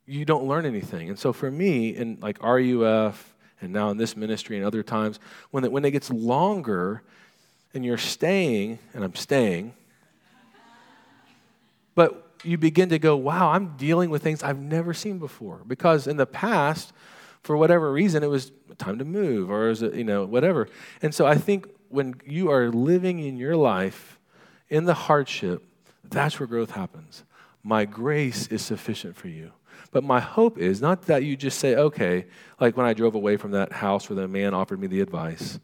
you 0.06 0.24
don't 0.24 0.44
learn 0.44 0.66
anything. 0.66 1.08
And 1.08 1.18
so 1.18 1.32
for 1.32 1.50
me, 1.50 1.90
in 1.90 2.18
like 2.20 2.42
RUF 2.42 3.34
and 3.60 3.72
now 3.72 3.90
in 3.90 3.96
this 3.96 4.16
ministry 4.16 4.56
and 4.56 4.66
other 4.66 4.82
times, 4.82 5.20
when 5.52 5.64
it, 5.64 5.70
when 5.70 5.84
it 5.84 5.92
gets 5.92 6.10
longer 6.10 7.02
and 7.74 7.84
you're 7.84 7.96
staying, 7.96 8.80
and 8.92 9.04
I'm 9.04 9.14
staying, 9.14 9.74
but 11.94 12.32
you 12.44 12.58
begin 12.58 12.88
to 12.90 12.98
go, 12.98 13.16
wow, 13.16 13.50
I'm 13.50 13.76
dealing 13.76 14.10
with 14.10 14.22
things 14.22 14.42
I've 14.42 14.58
never 14.58 14.94
seen 14.94 15.18
before. 15.18 15.62
Because 15.66 16.06
in 16.06 16.16
the 16.16 16.26
past, 16.26 16.92
for 17.42 17.56
whatever 17.56 17.92
reason, 17.92 18.22
it 18.22 18.28
was 18.28 18.52
time 18.78 18.98
to 18.98 19.04
move 19.04 19.50
or 19.50 19.68
is 19.68 19.82
it, 19.82 19.94
you 19.94 20.04
know, 20.04 20.24
whatever. 20.24 20.68
And 21.02 21.14
so 21.14 21.26
I 21.26 21.36
think 21.36 21.68
when 21.88 22.14
you 22.24 22.50
are 22.50 22.70
living 22.70 23.18
in 23.18 23.36
your 23.36 23.56
life 23.56 24.18
in 24.68 24.84
the 24.84 24.94
hardship, 24.94 25.64
that's 26.04 26.38
where 26.40 26.46
growth 26.46 26.72
happens. 26.72 27.24
My 27.62 27.84
grace 27.84 28.46
is 28.48 28.62
sufficient 28.62 29.16
for 29.16 29.28
you. 29.28 29.52
But 29.90 30.04
my 30.04 30.20
hope 30.20 30.58
is 30.58 30.80
not 30.80 31.02
that 31.02 31.22
you 31.22 31.36
just 31.36 31.58
say, 31.58 31.76
okay, 31.76 32.26
like 32.58 32.76
when 32.76 32.86
I 32.86 32.94
drove 32.94 33.14
away 33.14 33.36
from 33.36 33.50
that 33.52 33.72
house 33.72 34.08
where 34.08 34.16
the 34.16 34.26
man 34.26 34.54
offered 34.54 34.80
me 34.80 34.86
the 34.86 35.00
advice. 35.00 35.60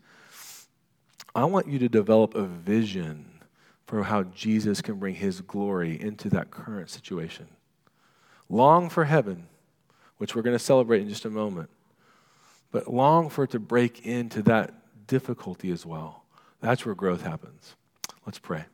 I 1.35 1.45
want 1.47 1.67
you 1.67 1.79
to 1.79 1.89
develop 1.89 2.35
a 2.35 2.45
vision 2.45 3.38
for 3.89 4.03
how 4.03 4.23
Jesus 4.23 4.83
can 4.83 4.97
bring 4.97 5.15
his 5.15 5.41
glory 5.41 5.99
into 5.99 6.29
that 6.29 6.51
current 6.51 6.91
situation. 6.91 7.49
Long 8.51 8.91
for 8.91 9.07
heaven, 9.07 9.47
which 10.19 10.37
we're 10.37 10.43
going 10.43 10.55
to 10.55 10.63
celebrate 10.63 11.01
in 11.01 11.09
just 11.09 11.25
a 11.25 11.31
moment, 11.31 11.71
but 12.71 12.93
long 12.93 13.31
for 13.31 13.45
it 13.45 13.51
to 13.53 13.59
break 13.59 14.05
into 14.05 14.43
that 14.43 15.07
difficulty 15.07 15.71
as 15.71 15.87
well. 15.87 16.23
That's 16.61 16.85
where 16.85 16.95
growth 16.95 17.23
happens. 17.23 17.77
Let's 18.27 18.39
pray. 18.39 18.67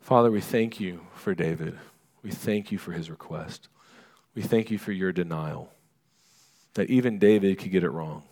Father, 0.00 0.32
we 0.32 0.40
thank 0.40 0.80
you 0.80 1.02
for 1.14 1.36
David. 1.36 1.78
We 2.24 2.32
thank 2.32 2.72
you 2.72 2.78
for 2.78 2.90
his 2.90 3.10
request. 3.10 3.68
We 4.34 4.42
thank 4.42 4.72
you 4.72 4.78
for 4.78 4.90
your 4.90 5.12
denial, 5.12 5.70
that 6.74 6.90
even 6.90 7.20
David 7.20 7.58
could 7.60 7.70
get 7.70 7.84
it 7.84 7.90
wrong. 7.90 8.24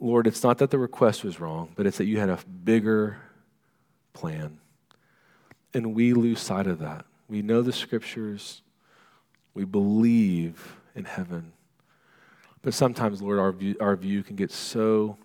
Lord, 0.00 0.26
it's 0.26 0.42
not 0.42 0.58
that 0.58 0.70
the 0.70 0.78
request 0.78 1.24
was 1.24 1.40
wrong, 1.40 1.72
but 1.76 1.86
it's 1.86 1.98
that 1.98 2.06
you 2.06 2.18
had 2.18 2.28
a 2.28 2.38
bigger 2.64 3.18
plan. 4.12 4.58
And 5.72 5.94
we 5.94 6.12
lose 6.12 6.40
sight 6.40 6.66
of 6.66 6.78
that. 6.80 7.04
We 7.28 7.42
know 7.42 7.62
the 7.62 7.72
scriptures, 7.72 8.62
we 9.54 9.64
believe 9.64 10.76
in 10.94 11.04
heaven. 11.04 11.52
But 12.62 12.74
sometimes, 12.74 13.20
Lord, 13.22 13.38
our 13.38 13.52
view, 13.52 13.76
our 13.80 13.96
view 13.96 14.22
can 14.22 14.36
get 14.36 14.50
so 14.50 15.18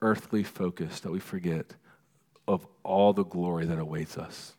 earthly 0.00 0.42
focused 0.42 1.02
that 1.02 1.12
we 1.12 1.20
forget 1.20 1.74
of 2.46 2.66
all 2.82 3.12
the 3.12 3.24
glory 3.24 3.64
that 3.66 3.78
awaits 3.78 4.18
us. 4.18 4.54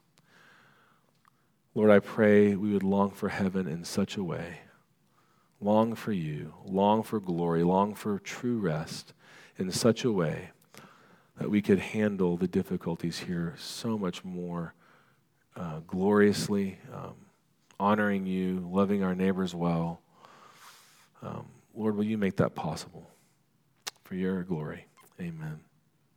Lord, 1.75 1.89
I 1.89 1.99
pray 1.99 2.55
we 2.55 2.71
would 2.73 2.83
long 2.83 3.11
for 3.11 3.29
heaven 3.29 3.67
in 3.67 3.83
such 3.83 4.15
a 4.15 4.23
way. 4.23 4.59
Long 5.59 5.95
for 5.95 6.11
you, 6.11 6.53
long 6.65 7.03
for 7.03 7.19
glory, 7.19 7.63
long 7.63 7.95
for 7.95 8.19
true 8.19 8.59
rest 8.59 9.13
in 9.57 9.71
such 9.71 10.03
a 10.03 10.11
way 10.11 10.51
that 11.37 11.49
we 11.49 11.61
could 11.61 11.79
handle 11.79 12.37
the 12.37 12.47
difficulties 12.47 13.19
here 13.19 13.55
so 13.57 13.97
much 13.97 14.23
more 14.23 14.73
uh, 15.55 15.79
gloriously, 15.87 16.77
um, 16.93 17.13
honoring 17.79 18.25
you, 18.25 18.67
loving 18.71 19.03
our 19.03 19.15
neighbors 19.15 19.53
well. 19.53 20.01
Um, 21.21 21.45
Lord, 21.75 21.95
will 21.95 22.03
you 22.03 22.17
make 22.17 22.37
that 22.37 22.55
possible 22.55 23.09
for 24.03 24.15
your 24.15 24.43
glory? 24.43 24.85
Amen. 25.19 25.59